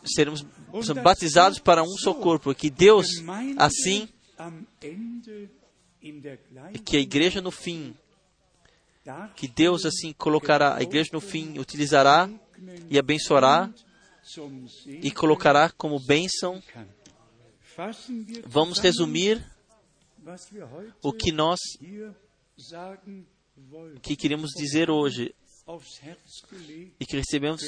[0.04, 0.44] seremos
[1.02, 2.54] batizados para um só corpo.
[2.54, 3.06] Que Deus,
[3.56, 4.08] assim,
[6.84, 7.96] que a igreja no fim,
[9.36, 12.28] que Deus assim colocará a igreja no fim, utilizará
[12.90, 13.72] e abençoará
[14.86, 16.62] e colocará como bênção.
[18.46, 19.44] Vamos resumir
[21.02, 21.58] o que nós
[24.02, 25.34] que queríamos dizer hoje
[27.00, 27.62] e que recebemos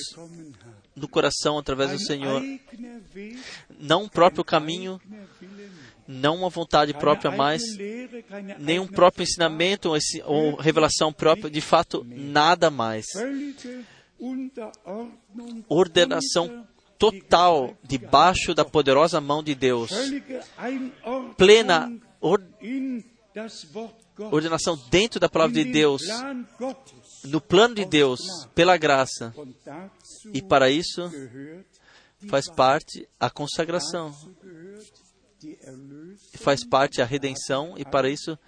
[0.94, 2.42] no coração através do Senhor.
[3.78, 5.00] Não um próprio caminho,
[6.06, 7.62] não uma vontade própria mais,
[8.58, 9.92] nem um próprio ensinamento
[10.24, 13.06] ou revelação própria, de fato, nada mais.
[15.68, 16.66] Ordenação
[16.98, 19.90] total debaixo da poderosa mão de Deus.
[21.36, 22.42] Plena or
[24.18, 26.02] ordenação dentro da palavra de Deus,
[27.24, 28.20] no plano de Deus,
[28.54, 29.34] pela graça.
[30.32, 31.10] E para isso
[32.28, 34.14] faz parte a consagração,
[36.34, 38.38] faz parte a redenção, e para isso,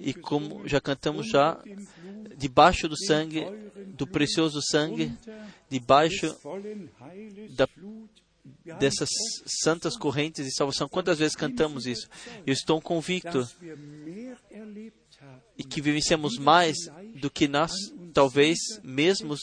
[0.00, 1.62] e como já cantamos já,
[2.36, 3.46] debaixo do sangue,
[3.88, 5.12] do precioso sangue,
[5.68, 6.36] debaixo
[7.50, 7.68] da
[8.78, 9.08] dessas
[9.62, 10.88] santas correntes de salvação.
[10.88, 12.08] Quantas vezes cantamos isso?
[12.46, 13.46] Eu estou convicto
[15.56, 16.76] e que vivenciamos mais
[17.16, 17.72] do que nós,
[18.14, 19.40] talvez, mesmos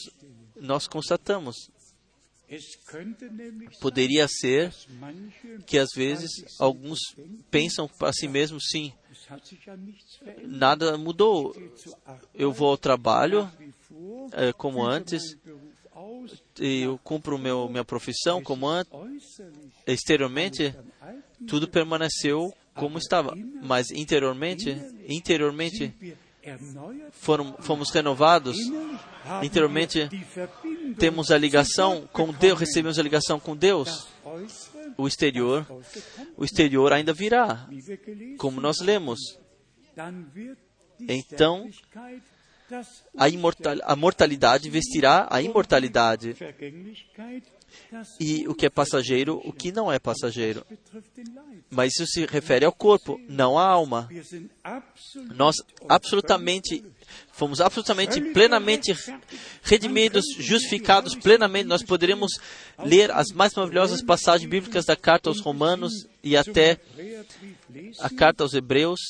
[0.56, 1.70] nós constatamos.
[3.80, 4.72] Poderia ser
[5.66, 6.98] que às vezes alguns
[7.50, 8.92] pensam para si mesmos, sim,
[10.46, 11.54] nada mudou.
[12.34, 13.50] Eu vou ao trabalho
[14.32, 15.36] é, como antes,
[16.58, 18.92] eu cumpro meu, minha profissão como antes,
[19.86, 20.74] exteriormente,
[21.46, 24.70] tudo permaneceu como estava, mas interiormente,
[25.08, 25.94] interiormente,
[27.12, 28.56] foram, fomos renovados,
[29.42, 30.08] interiormente
[30.98, 34.08] temos a ligação com Deus, recebemos a ligação com Deus.
[34.96, 35.66] O exterior,
[36.36, 37.68] o exterior ainda virá,
[38.38, 39.18] como nós lemos.
[41.00, 41.68] Então,
[43.16, 46.36] a, imortal, a mortalidade vestirá a imortalidade.
[48.18, 50.64] E o que é passageiro, o que não é passageiro.
[51.70, 54.08] Mas isso se refere ao corpo, não à alma.
[55.34, 55.56] Nós
[55.88, 56.84] absolutamente
[57.32, 58.94] fomos absolutamente plenamente
[59.62, 61.66] redimidos, justificados plenamente.
[61.66, 62.32] Nós poderíamos
[62.84, 65.92] ler as mais maravilhosas passagens bíblicas da carta aos Romanos
[66.22, 66.78] e até
[68.00, 69.00] a carta aos Hebreus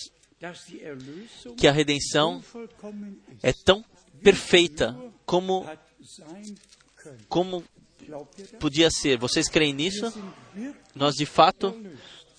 [1.57, 2.43] que a redenção
[3.43, 3.85] é tão
[4.23, 5.67] perfeita como
[7.29, 7.65] como
[8.59, 9.19] podia ser.
[9.19, 10.13] Vocês creem nisso?
[10.95, 11.75] Nós de fato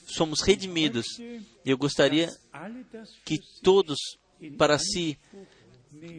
[0.08, 1.06] somos redimidos.
[1.20, 2.30] E eu gostaria
[3.26, 3.98] que todos
[4.58, 5.18] para si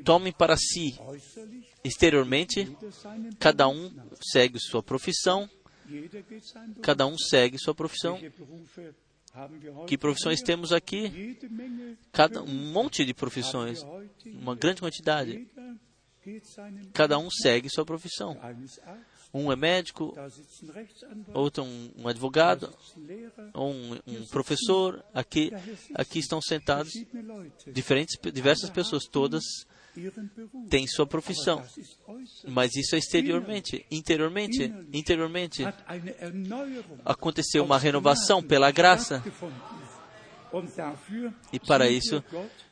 [0.04, 0.98] tomem para si
[1.84, 2.76] exteriormente,
[3.38, 3.90] cada um
[4.20, 5.48] segue sua profissão,
[6.82, 8.18] cada um segue sua profissão
[9.86, 11.38] Que profissões temos aqui?
[12.12, 13.84] Cada, um monte de profissões,
[14.26, 15.46] uma grande quantidade.
[16.92, 18.36] Cada um segue sua profissão.
[19.32, 20.14] Um é médico,
[21.32, 22.72] outro um, um advogado,
[23.54, 25.04] um, um, professor.
[25.14, 25.52] Aqui,
[25.94, 26.92] aqui estão sentados
[27.72, 29.44] diferentes, diversas pessoas, todas
[30.68, 31.62] têm sua profissão.
[32.48, 33.86] Mas isso é exteriormente.
[33.90, 35.64] Interiormente, interiormente,
[37.04, 39.22] aconteceu uma renovação pela graça.
[41.53, 42.22] E para isso,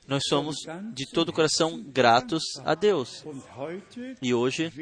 [0.07, 0.57] nós somos
[0.93, 3.25] de todo o coração gratos a Deus.
[4.23, 4.73] E hoje,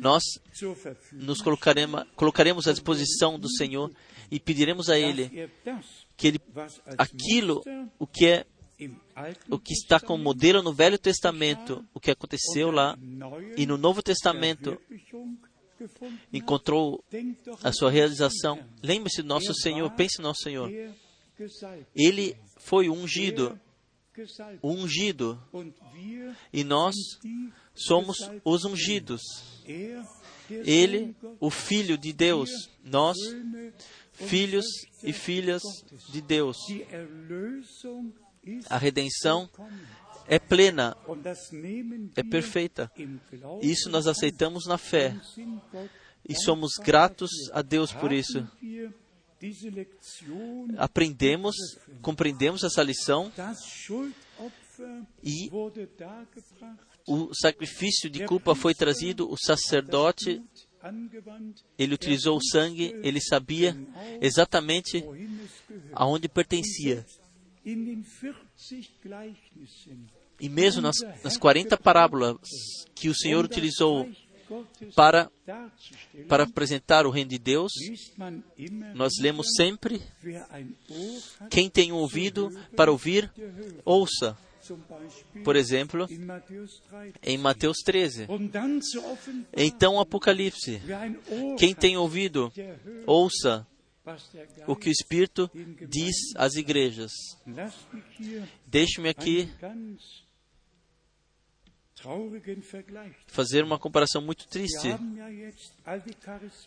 [0.00, 0.22] nós
[1.12, 3.90] nos colocaremos, colocaremos à disposição do Senhor
[4.30, 5.50] e pediremos a Ele
[6.16, 6.40] que Ele,
[6.98, 7.62] aquilo,
[7.98, 8.46] o que é
[9.48, 12.98] o que está como modelo no Velho Testamento, o que aconteceu lá,
[13.56, 14.78] e no Novo Testamento
[16.32, 17.02] encontrou
[17.62, 18.58] a sua realização.
[18.82, 20.70] Lembre-se do nosso Senhor, pense no nosso Senhor.
[21.94, 23.58] Ele foi ungido,
[24.62, 25.38] ungido,
[26.52, 26.94] e nós
[27.74, 29.20] somos os ungidos.
[30.48, 32.50] Ele, o Filho de Deus,
[32.84, 33.16] nós,
[34.12, 34.64] filhos
[35.02, 35.62] e filhas
[36.10, 36.56] de Deus.
[38.70, 39.50] A redenção
[40.28, 40.96] é plena,
[42.16, 42.90] é perfeita.
[43.60, 45.16] Isso nós aceitamos na fé
[46.28, 48.46] e somos gratos a Deus por isso.
[50.78, 51.54] Aprendemos,
[52.00, 53.32] compreendemos essa lição
[55.22, 55.50] e
[57.06, 60.42] o sacrifício de culpa foi trazido, o sacerdote,
[61.78, 63.76] ele utilizou o sangue, ele sabia
[64.20, 65.04] exatamente
[65.92, 67.04] aonde pertencia.
[70.38, 72.36] E mesmo nas, nas 40 parábolas
[72.94, 74.08] que o Senhor utilizou
[74.94, 75.30] para,
[76.28, 77.72] para apresentar o reino de Deus,
[78.94, 80.00] nós lemos sempre:
[81.50, 83.30] quem tem um ouvido para ouvir,
[83.84, 84.36] ouça.
[85.44, 86.08] Por exemplo,
[87.22, 88.26] em Mateus 13.
[89.56, 90.82] Então, Apocalipse:
[91.56, 92.52] quem tem ouvido,
[93.06, 93.66] ouça
[94.66, 95.50] o que o Espírito
[95.88, 97.12] diz às igrejas.
[98.66, 99.48] Deixe-me aqui
[103.28, 104.88] fazer uma comparação muito triste.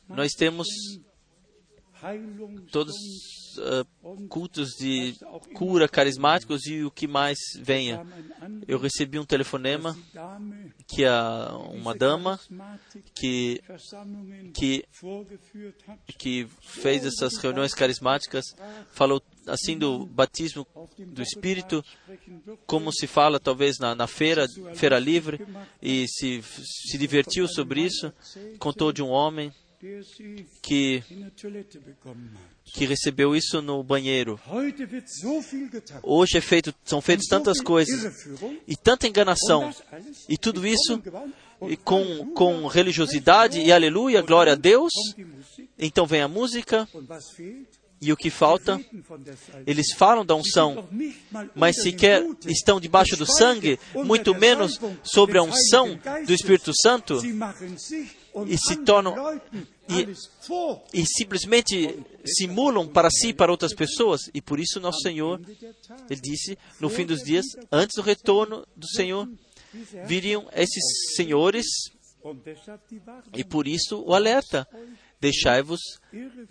[0.08, 0.68] Nós temos
[2.72, 2.96] todos
[3.58, 5.16] uh, cultos de
[5.54, 8.06] cura carismáticos e o que mais venha.
[8.68, 9.98] Eu recebi um telefonema
[10.88, 12.40] que a, uma dama
[13.14, 13.62] que,
[14.54, 14.86] que,
[16.18, 18.46] que fez essas reuniões carismáticas
[18.92, 20.66] falou assim do batismo
[20.98, 21.84] do Espírito,
[22.66, 24.46] como se fala talvez na, na feira,
[24.76, 25.46] feira livre,
[25.82, 28.14] e se, se divertiu sobre isso,
[28.60, 29.52] contou de um homem
[30.62, 31.04] que,
[32.66, 34.40] que recebeu isso no banheiro.
[36.04, 38.28] Hoje é feito, são feitas tantas coisas
[38.68, 39.74] e tanta enganação
[40.28, 41.02] e tudo isso
[41.62, 44.92] e com, com religiosidade e aleluia, glória a Deus.
[45.78, 46.86] Então vem a música
[48.02, 48.80] e o que falta?
[49.68, 50.88] Eles falam da unção,
[51.54, 57.20] mas sequer estão debaixo do sangue, muito menos sobre a unção do Espírito Santo,
[58.48, 59.16] e se tornam
[59.90, 60.08] e,
[60.94, 64.22] e simplesmente simulam para si e para outras pessoas.
[64.34, 65.42] E por isso nosso Senhor,
[66.10, 69.28] Ele disse, no fim dos dias, antes do retorno do Senhor,
[70.06, 71.66] viriam esses senhores,
[73.34, 74.68] e por isso o alerta
[75.20, 75.80] deixai-vos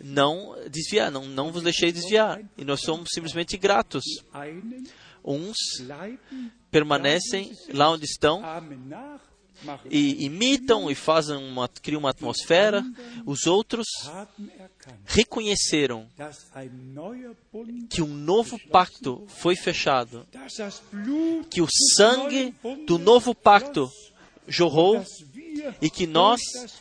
[0.03, 2.43] não desviar, não, não vos deixei desviar.
[2.57, 4.05] E nós somos simplesmente gratos.
[5.24, 5.57] Uns
[6.70, 8.43] permanecem lá onde estão
[9.90, 12.84] e imitam e fazem uma, criam uma atmosfera.
[13.26, 13.86] Os outros
[15.04, 16.07] reconheceram
[17.91, 20.26] que um novo pacto foi fechado,
[21.50, 22.54] que o sangue
[22.87, 23.91] do novo pacto
[24.46, 25.04] jorrou
[25.83, 26.41] e que nós,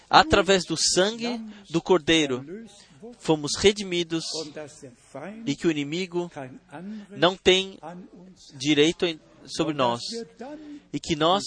[0.10, 2.46] através do sangue do Cordeiro,
[3.20, 4.24] fomos redimidos
[5.46, 6.32] e que o inimigo
[7.10, 7.78] não tem
[8.56, 9.06] direito
[9.46, 10.02] sobre nós
[10.98, 11.44] e que nós,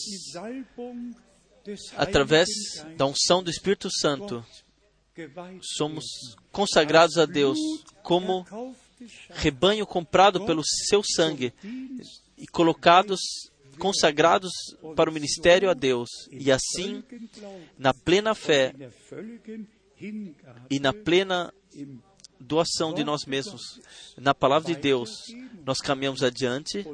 [1.96, 2.48] através
[2.96, 4.46] da unção do Espírito Santo,
[5.76, 6.04] somos
[6.52, 7.58] consagrados a Deus
[8.04, 8.46] como
[9.30, 11.52] rebanho comprado pelo seu sangue
[12.38, 13.18] e colocados
[13.76, 14.52] consagrados
[14.94, 17.02] para o ministério a Deus, e assim,
[17.76, 18.72] na plena fé
[20.70, 21.52] e na plena
[22.40, 23.80] doação de nós mesmos,
[24.16, 25.10] na palavra de Deus,
[25.64, 26.84] nós caminhamos adiante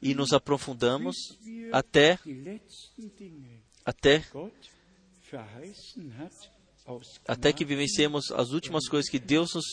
[0.00, 1.16] e nos aprofundamos
[1.70, 2.18] até
[3.84, 4.24] até
[7.26, 9.64] até que vivenciemos as últimas coisas que Deus nos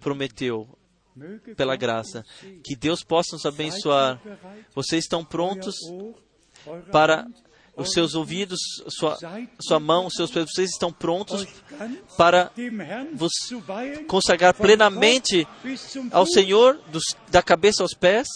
[0.00, 0.68] prometeu
[1.56, 2.24] pela graça.
[2.64, 4.20] Que Deus possa nos abençoar.
[4.74, 5.74] Vocês estão prontos
[6.92, 7.26] para
[7.76, 9.16] os seus ouvidos, sua,
[9.60, 11.46] sua mão, seus pés, vocês estão prontos
[12.16, 12.50] para
[13.14, 13.32] vos
[14.06, 15.46] consagrar plenamente
[16.10, 18.28] ao Senhor, dos, da cabeça aos pés,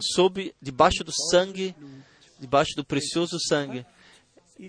[0.00, 1.74] sob, debaixo do sangue,
[2.38, 3.84] debaixo do precioso sangue.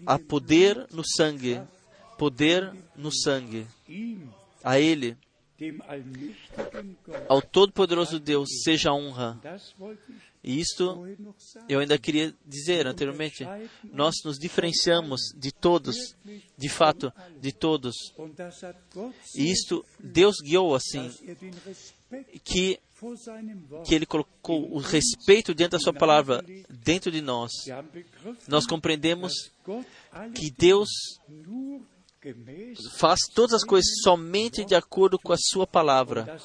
[0.06, 1.62] Há poder no sangue,
[2.18, 3.68] poder no sangue.
[4.64, 5.18] A Ele,
[7.28, 9.40] ao Todo-Poderoso Deus, seja honra.
[10.44, 11.06] E isto
[11.68, 13.46] eu ainda queria dizer anteriormente.
[13.84, 16.16] Nós nos diferenciamos de todos,
[16.58, 17.96] de fato, de todos.
[19.36, 21.12] E isto Deus guiou assim,
[22.44, 22.80] que
[23.86, 27.52] que ele colocou o respeito diante da sua palavra dentro de nós.
[28.48, 29.52] Nós compreendemos
[30.34, 30.90] que Deus
[32.98, 36.40] faz todas as coisas somente de acordo com a sua palavra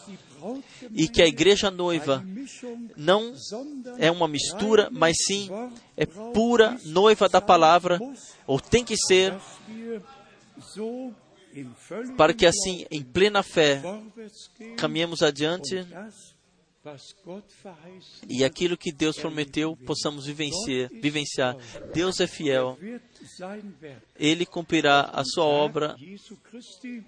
[0.93, 2.24] e que a igreja noiva
[2.97, 3.35] não
[3.98, 5.48] é uma mistura, mas sim
[5.97, 7.98] é pura noiva da palavra,
[8.47, 9.35] ou tem que ser,
[12.16, 13.82] para que assim, em plena fé,
[14.77, 15.86] caminhemos adiante
[18.29, 20.89] e aquilo que Deus prometeu possamos vivenciar.
[20.91, 21.57] vivenciar.
[21.95, 22.77] Deus é fiel.
[24.17, 25.95] Ele cumprirá a sua obra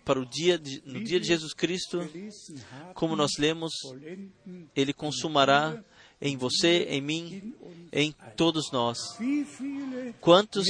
[0.05, 2.09] para o dia de, no dia de Jesus Cristo,
[2.95, 3.73] como nós lemos,
[4.77, 5.83] Ele consumará
[6.21, 7.55] em você, em mim,
[7.93, 8.99] em todos nós.
[10.21, 10.67] Quantos,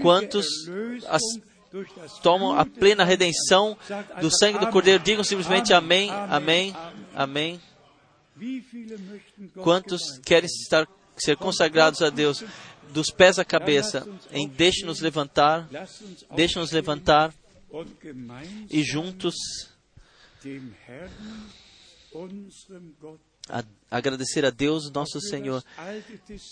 [0.00, 0.46] quantos
[1.08, 1.22] as,
[2.22, 3.76] tomam a plena redenção
[4.20, 6.74] do sangue do Cordeiro, digam simplesmente amém, amém,
[7.18, 7.60] amém.
[9.62, 10.86] Quantos querem estar,
[11.16, 12.44] ser consagrados a Deus
[12.92, 14.06] dos pés à cabeça?
[14.30, 15.68] Em deixe-nos levantar,
[16.34, 17.34] deixe-nos levantar
[18.70, 19.34] e juntos
[23.48, 25.64] a, agradecer a Deus, nosso Senhor,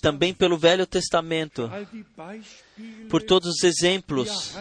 [0.03, 1.71] também pelo Velho Testamento,
[3.09, 4.55] por todos os exemplos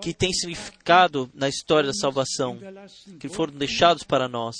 [0.00, 2.58] que têm significado na história da salvação,
[3.18, 4.56] que foram deixados para nós.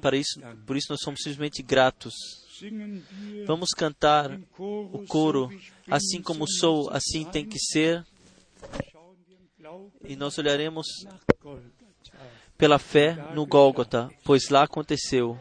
[0.00, 2.14] Para isso, por isso nós somos simplesmente gratos.
[3.46, 5.50] Vamos cantar o coro,
[5.88, 8.04] assim como sou, assim tem que ser.
[10.04, 10.86] E nós olharemos
[12.56, 15.38] pela fé no Gólgota, pois lá aconteceu.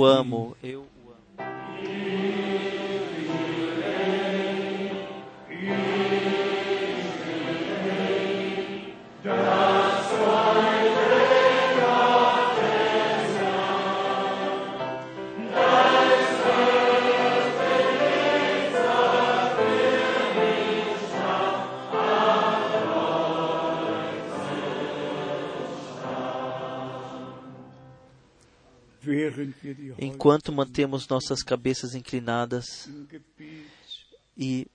[0.00, 0.56] Eu amo.
[0.62, 0.89] Eu
[30.02, 32.88] Enquanto mantemos nossas cabeças inclinadas
[34.34, 34.66] e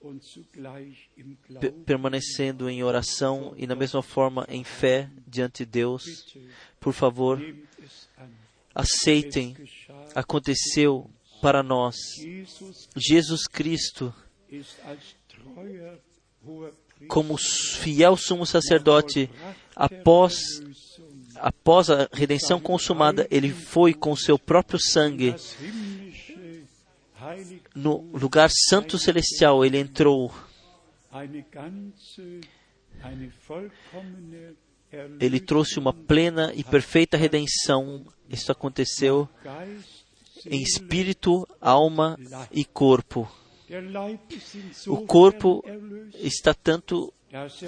[1.84, 6.04] permanecendo em oração e, na mesma forma, em fé diante de Deus,
[6.78, 7.42] por favor,
[8.72, 9.56] aceitem.
[10.14, 11.10] Aconteceu
[11.42, 11.96] para nós.
[12.96, 14.14] Jesus Cristo,
[17.08, 19.28] como fiel sumo sacerdote,
[19.74, 20.62] após
[21.40, 25.34] após a redenção consumada, ele foi com seu próprio sangue
[27.74, 30.32] no lugar santo celestial, ele entrou.
[35.20, 38.04] Ele trouxe uma plena e perfeita redenção.
[38.28, 39.28] Isso aconteceu
[40.46, 42.18] em espírito, alma
[42.50, 43.30] e corpo.
[44.86, 45.64] O corpo
[46.14, 47.12] está tanto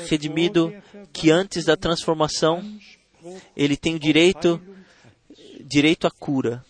[0.09, 0.73] redimido
[1.13, 2.63] que antes da transformação
[3.57, 4.61] ele tem o direito
[5.61, 6.65] direito à cura.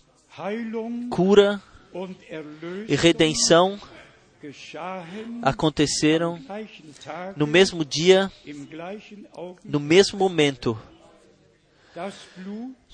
[1.10, 1.62] Cura
[2.89, 3.78] e redenção
[5.43, 6.39] aconteceram
[7.36, 8.30] no mesmo dia,
[9.64, 10.78] no mesmo momento.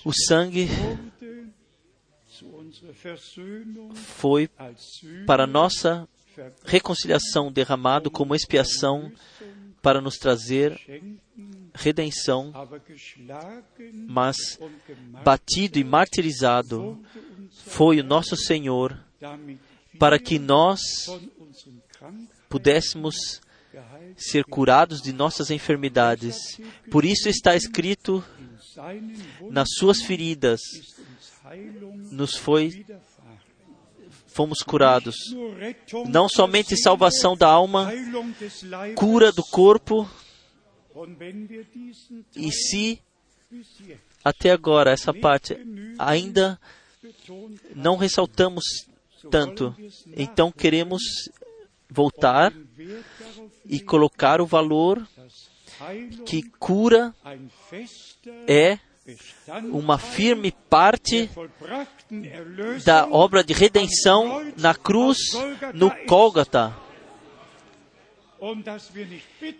[0.04, 0.68] O sangue
[3.94, 4.48] foi
[5.26, 6.08] para nossa
[6.64, 9.12] reconciliação derramado como expiação
[9.82, 10.80] para nos trazer
[11.74, 12.52] redenção,
[14.06, 14.36] mas
[15.24, 17.02] batido e martirizado
[17.66, 18.98] foi o nosso Senhor
[19.98, 20.80] para que nós
[22.48, 23.40] pudéssemos
[24.16, 26.60] ser curados de nossas enfermidades.
[26.90, 28.24] Por isso está escrito:
[29.50, 30.60] nas suas feridas
[32.10, 32.84] nos foi
[34.26, 35.14] fomos curados.
[36.08, 37.92] Não somente salvação da alma,
[38.96, 40.08] cura do corpo.
[42.36, 43.00] E se
[44.24, 45.56] até agora essa parte
[45.98, 46.58] ainda
[47.74, 48.64] não ressaltamos
[49.30, 49.74] tanto,
[50.16, 51.02] então queremos
[51.90, 52.52] voltar
[53.64, 55.06] e colocar o valor
[56.26, 57.14] que cura
[58.46, 58.78] é
[59.70, 61.28] uma firme parte
[62.84, 65.18] da obra de redenção na cruz
[65.74, 66.83] no Gólgota.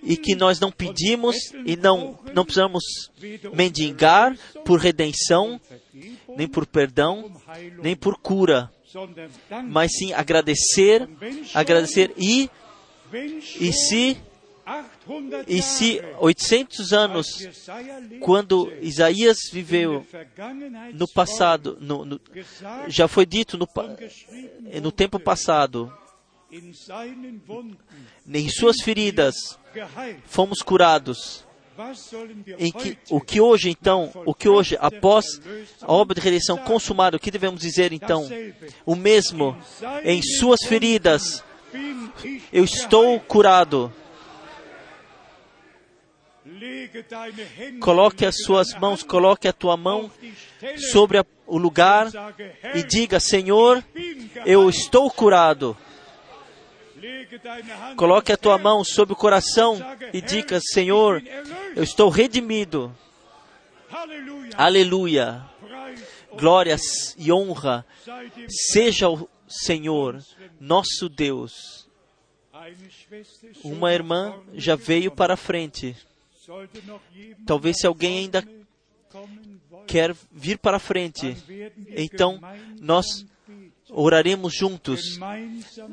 [0.03, 2.83] E que nós não pedimos e não, não precisamos
[3.55, 5.61] mendigar por redenção,
[6.37, 7.33] nem por perdão,
[7.83, 8.71] nem por cura,
[9.65, 11.09] mas sim agradecer,
[11.55, 12.51] agradecer e,
[13.61, 14.17] e se
[15.47, 17.27] e se 800 anos,
[18.21, 20.07] quando Isaías viveu
[20.95, 22.21] no passado, no, no,
[22.89, 23.69] já foi dito no,
[24.83, 25.93] no tempo passado,
[28.27, 29.59] em suas feridas
[30.27, 31.45] fomos curados.
[32.79, 35.41] Que, o que hoje, então, o que hoje, após
[35.83, 38.29] a obra de redenção consumada, o que devemos dizer, então?
[38.87, 39.57] O mesmo,
[40.05, 41.43] em suas feridas,
[42.53, 43.93] eu estou curado.
[47.81, 50.11] Coloque as suas mãos, coloque a tua mão
[50.93, 52.09] sobre a, o lugar
[52.75, 53.83] e diga: Senhor,
[54.47, 55.77] eu estou curado.
[57.97, 59.79] Coloque a tua mão sobre o coração
[60.13, 61.23] e diga: Senhor,
[61.75, 62.95] eu estou redimido.
[64.57, 65.45] Aleluia.
[66.33, 67.87] Glórias e honra
[68.49, 70.23] seja o Senhor,
[70.61, 71.89] nosso Deus.
[73.63, 75.97] Uma irmã já veio para a frente.
[77.47, 78.45] Talvez se alguém ainda
[79.87, 81.37] quer vir para a frente,
[81.97, 82.41] então
[82.81, 83.25] nós
[83.91, 85.19] oraremos juntos,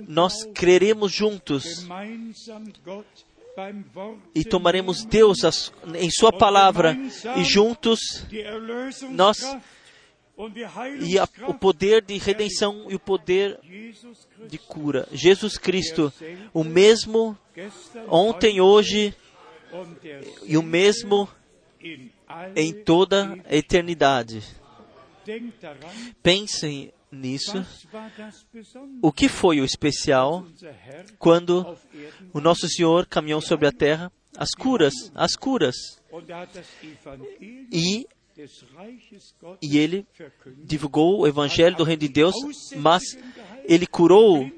[0.08, 1.88] nós creremos juntos
[4.34, 5.40] e tomaremos Deus
[5.96, 6.98] em Sua palavra
[7.38, 8.26] e juntos
[9.10, 9.40] nós
[11.02, 13.60] e a, o poder de redenção e o poder
[14.48, 15.08] de cura.
[15.12, 16.12] Jesus Cristo,
[16.54, 17.38] o mesmo
[18.08, 19.14] ontem, hoje
[20.44, 21.28] e o mesmo
[22.56, 24.42] em toda a eternidade.
[26.24, 27.66] Pensem nisso.
[29.02, 30.46] O que foi o especial
[31.20, 31.78] quando
[32.34, 34.12] o nosso Senhor caminhou sobre a terra?
[34.38, 35.76] As curas, as curas.
[37.72, 38.08] E,
[39.62, 40.08] e ele
[40.64, 42.36] divulgou o evangelho do reino de Deus,
[42.78, 43.04] mas
[43.66, 44.50] ele curou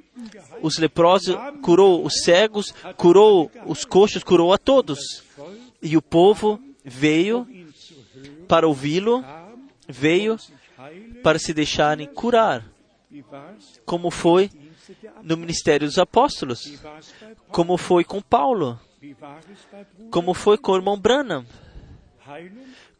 [0.62, 5.24] os leprosos, curou os cegos, curou os coxos, curou a todos.
[5.82, 7.48] E o povo veio
[8.48, 9.24] para ouvi-lo,
[9.88, 10.38] veio
[11.22, 12.66] para se deixarem curar.
[13.86, 14.50] Como foi
[15.22, 16.80] no ministério dos apóstolos,
[17.50, 18.80] como foi com Paulo,
[20.10, 21.46] como foi com o irmão Branham.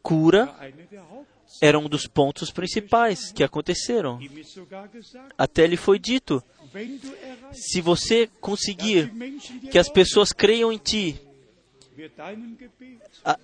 [0.02, 0.54] Cura
[1.62, 4.20] era um dos pontos principais que aconteceram.
[5.38, 6.44] Até lhe foi dito:
[7.52, 9.12] se você conseguir
[9.72, 11.20] que as pessoas creiam em ti,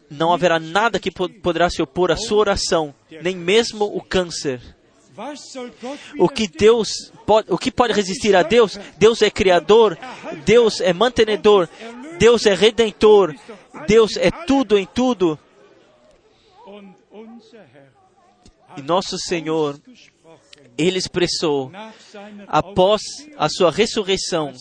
[0.10, 4.62] não haverá nada que poderá se opor à sua oração, nem mesmo o câncer.
[6.18, 8.78] O que Deus pode, o que pode resistir a Deus?
[8.98, 9.98] Deus é criador,
[10.46, 11.68] Deus é mantenedor,
[12.18, 13.36] Deus é redentor,
[13.86, 15.38] Deus é tudo em tudo.
[18.78, 19.80] E nosso Senhor,
[20.78, 21.72] Ele expressou,
[22.48, 23.02] após
[23.38, 24.54] a sua ressurreição,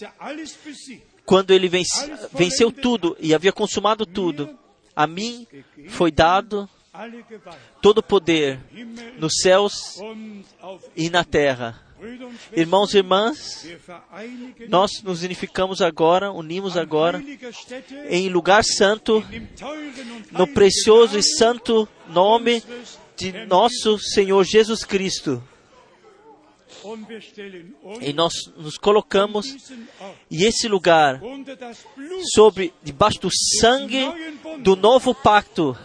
[1.28, 4.58] quando Ele vence, venceu tudo e havia consumado tudo,
[4.96, 5.46] a mim
[5.88, 6.66] foi dado
[7.82, 8.58] todo o poder
[9.18, 9.98] nos céus
[10.96, 11.84] e na terra.
[12.56, 13.68] Irmãos e irmãs,
[14.70, 17.22] nós nos unificamos agora, unimos agora
[18.08, 19.22] em lugar santo,
[20.32, 22.62] no precioso e santo nome
[23.18, 25.42] de nosso Senhor Jesus Cristo.
[28.00, 29.72] E nós nos colocamos
[30.30, 31.20] e esse lugar
[32.34, 34.06] sobre debaixo do sangue
[34.60, 35.76] do novo pacto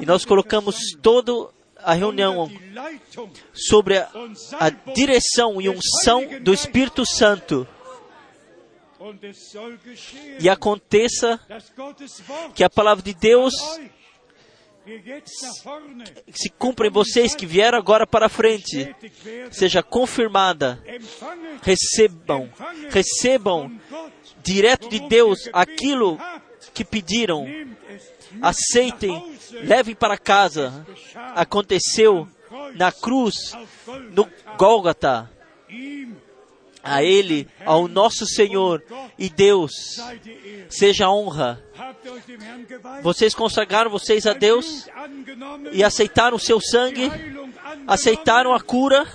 [0.00, 1.32] E nós colocamos toda
[1.78, 2.50] a reunião
[3.52, 4.10] sobre a,
[4.58, 7.66] a direção e unção do Espírito Santo.
[10.40, 11.40] E aconteça
[12.54, 13.54] que a palavra de Deus
[16.32, 18.94] se cumpra em vocês que vieram agora para frente,
[19.50, 20.82] seja confirmada.
[21.62, 22.48] Recebam,
[22.90, 23.80] recebam
[24.42, 26.18] direto de Deus aquilo
[26.72, 27.46] que pediram.
[28.40, 30.86] Aceitem, levem para casa.
[31.34, 32.28] Aconteceu
[32.74, 33.56] na cruz,
[34.12, 35.30] no Gólgota.
[36.86, 38.82] A Ele, ao nosso Senhor
[39.18, 39.72] e Deus,
[40.68, 41.62] seja honra.
[43.02, 44.86] Vocês consagraram vocês a Deus
[45.72, 47.10] e aceitaram o seu sangue,
[47.86, 49.06] aceitaram a cura.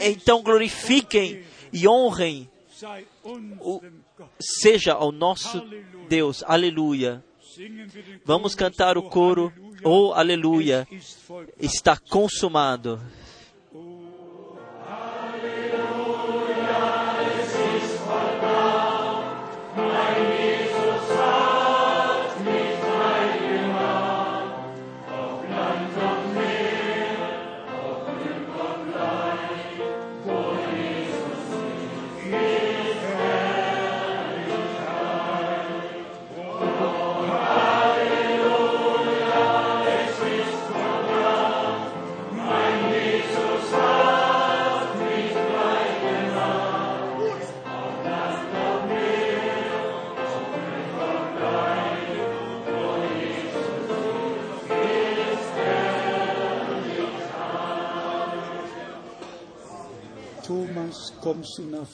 [0.00, 2.50] Então glorifiquem e honrem
[3.60, 3.80] o,
[4.40, 5.62] seja ao nosso
[6.08, 6.42] Deus.
[6.46, 7.22] Aleluia.
[8.24, 9.52] Vamos cantar o coro.
[9.84, 10.86] Oh, aleluia.
[11.58, 13.00] Está consumado.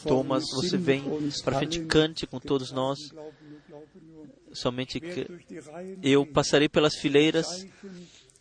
[0.04, 1.04] Thomas, você vem
[1.44, 2.98] para frente, cante com todos nós.
[4.52, 5.26] Somente que
[6.02, 7.66] eu passarei pelas fileiras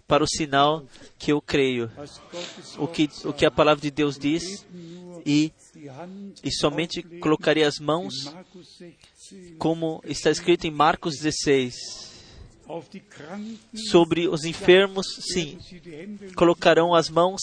[0.07, 0.85] para o sinal
[1.19, 1.91] que eu creio,
[2.77, 4.65] o que, o que a palavra de Deus diz,
[5.25, 5.51] e,
[6.41, 8.13] e somente colocarei as mãos,
[9.57, 12.06] como está escrito em Marcos 16,
[13.89, 15.57] sobre os enfermos, sim,
[16.35, 17.41] colocarão as mãos,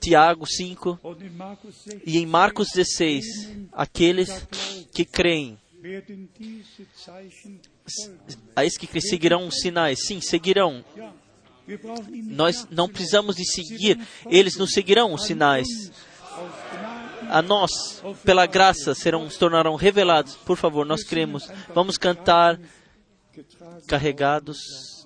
[0.00, 0.98] Tiago 5,
[2.06, 3.24] e em Marcos 16,
[3.72, 4.46] aqueles
[4.92, 5.58] que creem,
[8.56, 10.84] esses que seguirão sinais, sim, seguirão.
[12.24, 14.00] Nós não precisamos de seguir,
[14.30, 15.68] eles nos seguirão os sinais.
[17.30, 20.34] A nós, pela graça, serão, se tornarão revelados.
[20.34, 21.46] Por favor, nós cremos.
[21.74, 22.58] Vamos cantar
[23.86, 24.97] carregados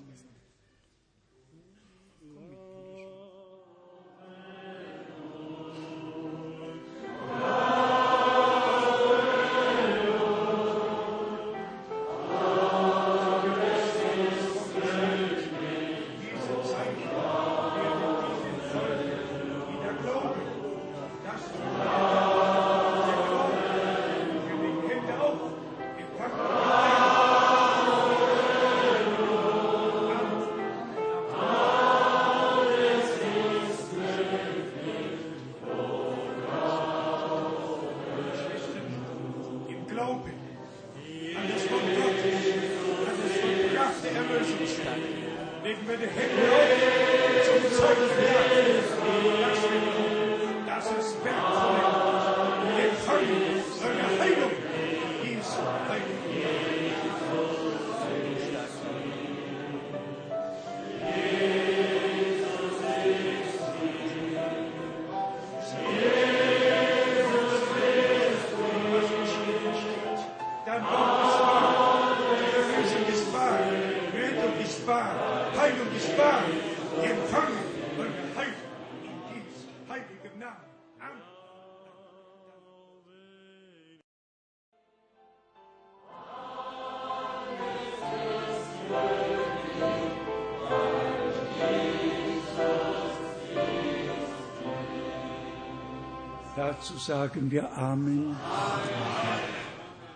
[96.83, 98.35] Dazu sagen wir Amen.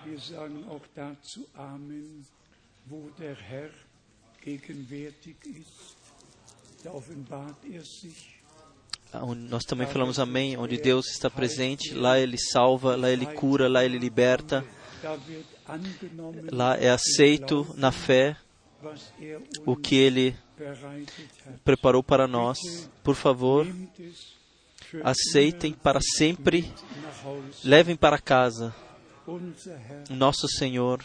[0.03, 2.26] Wir sagen auch dazu Amen,
[2.88, 3.69] wo der Herr
[4.44, 5.95] gegenwärtig ist.
[6.84, 8.35] Da offenbart er sich.
[9.49, 13.85] Nós também falamos amém, onde Deus está presente, lá Ele salva, lá Ele cura, lá
[13.85, 14.65] Ele liberta,
[16.52, 18.35] lá é aceito na fé
[19.65, 20.35] o que Ele
[21.64, 22.60] preparou para nós.
[23.02, 23.65] Por favor,
[25.04, 26.72] aceitem para sempre,
[27.64, 28.76] levem para casa
[30.10, 31.04] nosso Senhor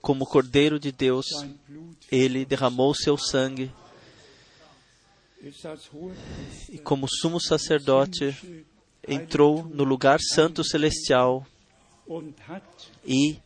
[0.00, 1.26] como Cordeiro de Deus,
[2.10, 3.70] ele derramou seu sangue
[6.68, 8.36] e, como sumo sacerdote,
[9.06, 11.46] entrou no lugar santo celestial
[13.04, 13.38] e,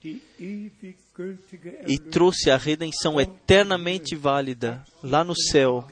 [1.87, 5.87] e trouxe a redenção eternamente válida lá no céu.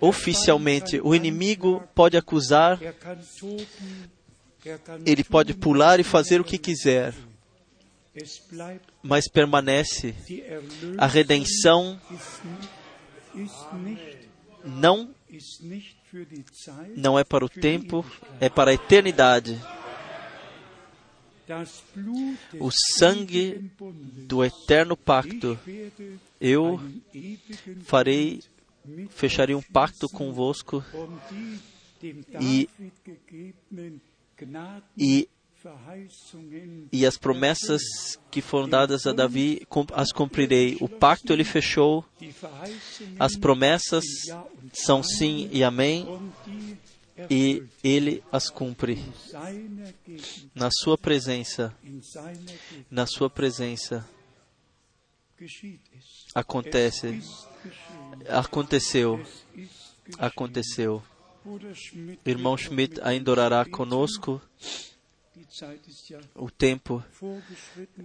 [0.00, 2.78] Oficialmente, o inimigo pode acusar,
[5.06, 7.14] ele pode pular e fazer o que quiser,
[9.02, 10.14] mas permanece.
[10.96, 12.00] A redenção
[14.64, 15.08] não
[16.96, 18.04] não é para o tempo,
[18.40, 19.60] é para a eternidade.
[22.60, 23.70] O sangue
[24.26, 25.58] do eterno pacto,
[26.40, 26.80] eu
[27.84, 28.42] farei,
[29.10, 30.84] fecharei um pacto convosco
[32.40, 32.68] e,
[34.96, 35.28] e
[36.92, 37.82] e as promessas
[38.30, 40.76] que foram dadas a Davi as cumprirei.
[40.80, 42.04] O pacto ele fechou,
[43.18, 44.04] as promessas
[44.72, 46.06] são sim e amém,
[47.28, 49.04] e ele as cumpre.
[50.54, 51.74] Na sua presença,
[52.88, 54.08] na sua presença,
[56.34, 57.20] acontece,
[58.28, 59.20] aconteceu,
[60.18, 61.02] aconteceu.
[62.24, 64.40] Irmão Schmidt ainda orará conosco
[66.34, 67.02] o tempo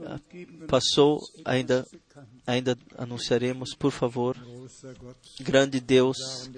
[0.06, 0.20] ah,
[0.68, 1.86] passou, ainda,
[2.48, 4.38] ainda anunciaremos, por favor.
[5.42, 6.50] Grande Deus,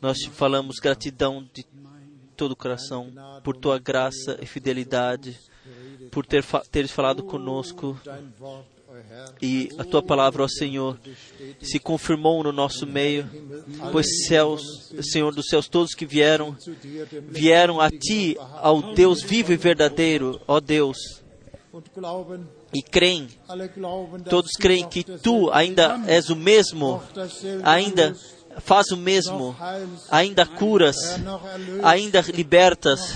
[0.00, 1.64] nós te falamos gratidão de
[2.36, 3.12] todo o coração
[3.42, 5.38] por tua graça e fidelidade,
[6.10, 7.98] por ter, teres falado conosco
[9.40, 10.98] e a tua palavra, ó Senhor,
[11.60, 13.28] se confirmou no nosso meio,
[13.92, 16.56] pois céus, Senhor dos céus, todos que vieram,
[17.28, 21.22] vieram a ti, ao Deus vivo e verdadeiro, ó Deus,
[22.72, 23.28] e creem,
[24.28, 27.02] todos creem que tu ainda és o mesmo,
[27.62, 28.14] ainda
[28.58, 29.56] faz o mesmo,
[30.10, 30.96] ainda curas,
[31.82, 33.14] ainda libertas,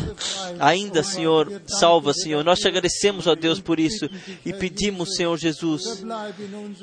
[0.58, 2.44] ainda, Senhor, salva, Senhor.
[2.44, 4.08] Nós te agradecemos, ó Deus, por isso
[4.44, 6.04] e pedimos, Senhor Jesus,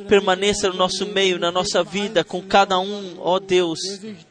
[0.08, 3.80] permaneça no nosso meio, na nossa vida, com cada um, ó Deus,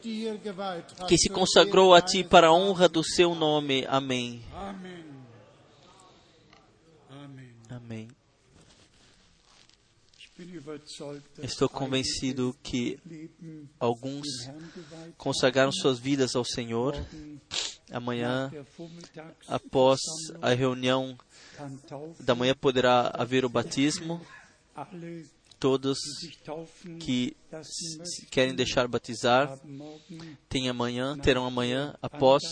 [0.01, 3.85] que se consagrou a Ti para a honra do Seu nome.
[3.89, 4.41] Amém.
[7.69, 8.14] Amém.
[11.41, 12.99] Estou convencido que
[13.79, 14.27] alguns
[15.17, 16.95] consagraram suas vidas ao Senhor.
[17.91, 18.51] Amanhã,
[19.47, 19.99] após
[20.41, 21.17] a reunião
[22.19, 24.19] da manhã, poderá haver o batismo.
[25.59, 25.97] Todos
[26.99, 27.35] que
[28.29, 29.57] querem deixar batizar
[30.49, 32.43] têm amanhã, terão amanhã, após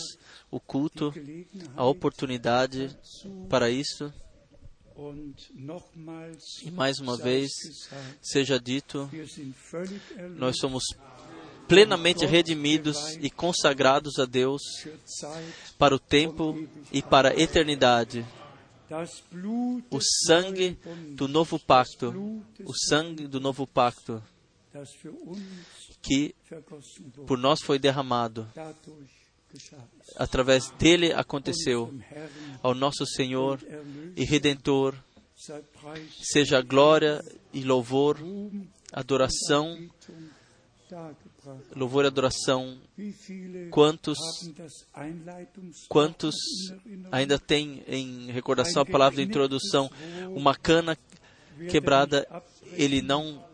[0.50, 1.12] o culto,
[1.76, 2.96] a oportunidade
[3.48, 4.12] para isso.
[6.62, 7.50] E mais uma vez,
[8.22, 9.10] seja dito,
[10.36, 10.84] nós somos
[11.66, 14.62] plenamente redimidos e consagrados a Deus
[15.78, 16.56] para o tempo
[16.92, 18.24] e para a eternidade.
[19.90, 20.78] O sangue
[21.16, 24.22] do novo pacto, o sangue do novo pacto
[26.02, 26.34] que
[27.26, 28.46] por nós foi derramado
[30.16, 31.92] através dele aconteceu.
[32.62, 33.60] Ao nosso Senhor
[34.16, 34.94] e Redentor,
[36.22, 37.22] seja glória
[37.52, 38.18] e louvor,
[38.92, 39.76] adoração,
[41.74, 42.78] louvor e adoração.
[43.70, 44.18] Quantos,
[45.88, 46.34] quantos
[47.10, 49.90] ainda têm em recordação a palavra de introdução,
[50.30, 50.96] uma cana
[51.70, 52.26] quebrada,
[52.72, 53.44] ele não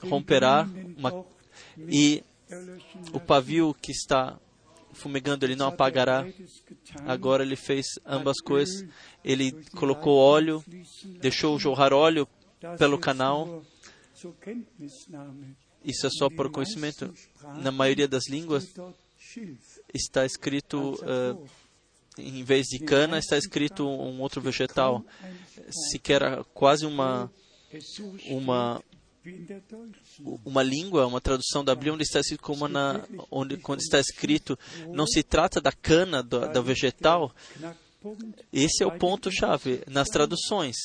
[0.00, 1.24] romperá, uma,
[1.88, 2.22] e
[3.12, 4.38] o pavio que está
[4.92, 6.26] fumegando, ele não apagará.
[7.06, 8.86] Agora ele fez ambas coisas.
[9.24, 10.64] Ele colocou óleo,
[11.20, 12.28] deixou jorrar óleo
[12.78, 13.62] pelo canal.
[15.84, 17.12] Isso é só por conhecimento.
[17.62, 18.72] Na maioria das línguas
[19.92, 21.48] está escrito, uh,
[22.18, 25.04] em vez de cana, está escrito um outro vegetal.
[25.90, 27.30] Sequer quase uma,
[28.26, 28.82] uma
[30.44, 33.00] uma língua, uma tradução da Bíblia onde está escrito como na,
[33.30, 34.58] onde quando está escrito
[34.88, 37.32] não se trata da cana do, do vegetal.
[38.52, 40.76] Esse é o ponto chave nas traduções,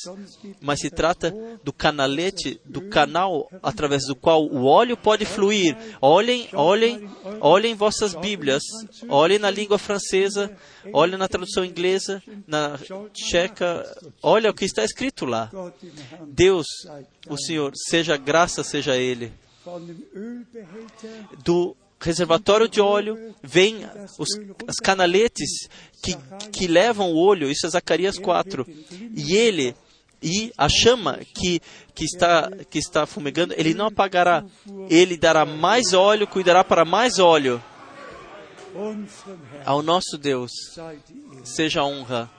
[0.60, 5.76] mas se trata do canalete, do canal através do qual o óleo pode fluir.
[6.00, 7.08] Olhem, olhem,
[7.40, 8.62] olhem vossas Bíblias,
[9.08, 10.56] olhem na língua francesa,
[10.92, 12.78] olhem na tradução inglesa, na
[13.12, 13.84] tcheca,
[14.22, 15.50] olha o que está escrito lá.
[16.26, 16.66] Deus,
[17.28, 19.32] o Senhor, seja graça, seja Ele.
[21.44, 23.84] Do reservatório de óleo, vem
[24.18, 24.28] os,
[24.66, 25.68] as canaletes
[26.02, 26.16] que,
[26.52, 28.66] que levam o óleo, isso é Zacarias 4,
[29.16, 29.74] e ele
[30.20, 31.60] E a chama que,
[31.94, 34.44] que, está, que está fumegando, ele não apagará.
[34.90, 37.62] Ele dará mais óleo, cuidará para mais óleo.
[39.64, 40.50] Ao nosso Deus
[41.44, 42.30] seja honra,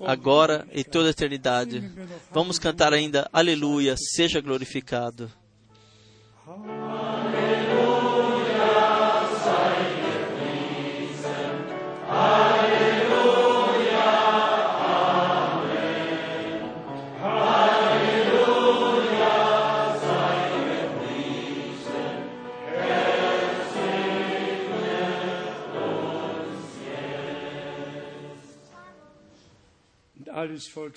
[0.00, 1.90] agora e toda a eternidade.
[2.30, 5.30] Vamos cantar ainda, Aleluia, seja glorificado.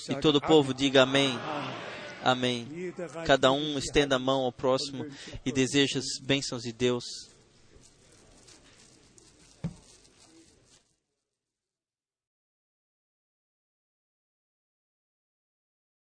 [0.09, 1.37] E todo o povo diga amém.
[2.23, 2.93] Amém.
[3.25, 5.05] Cada um estenda a mão ao próximo
[5.45, 7.03] e deseja as bênçãos de Deus.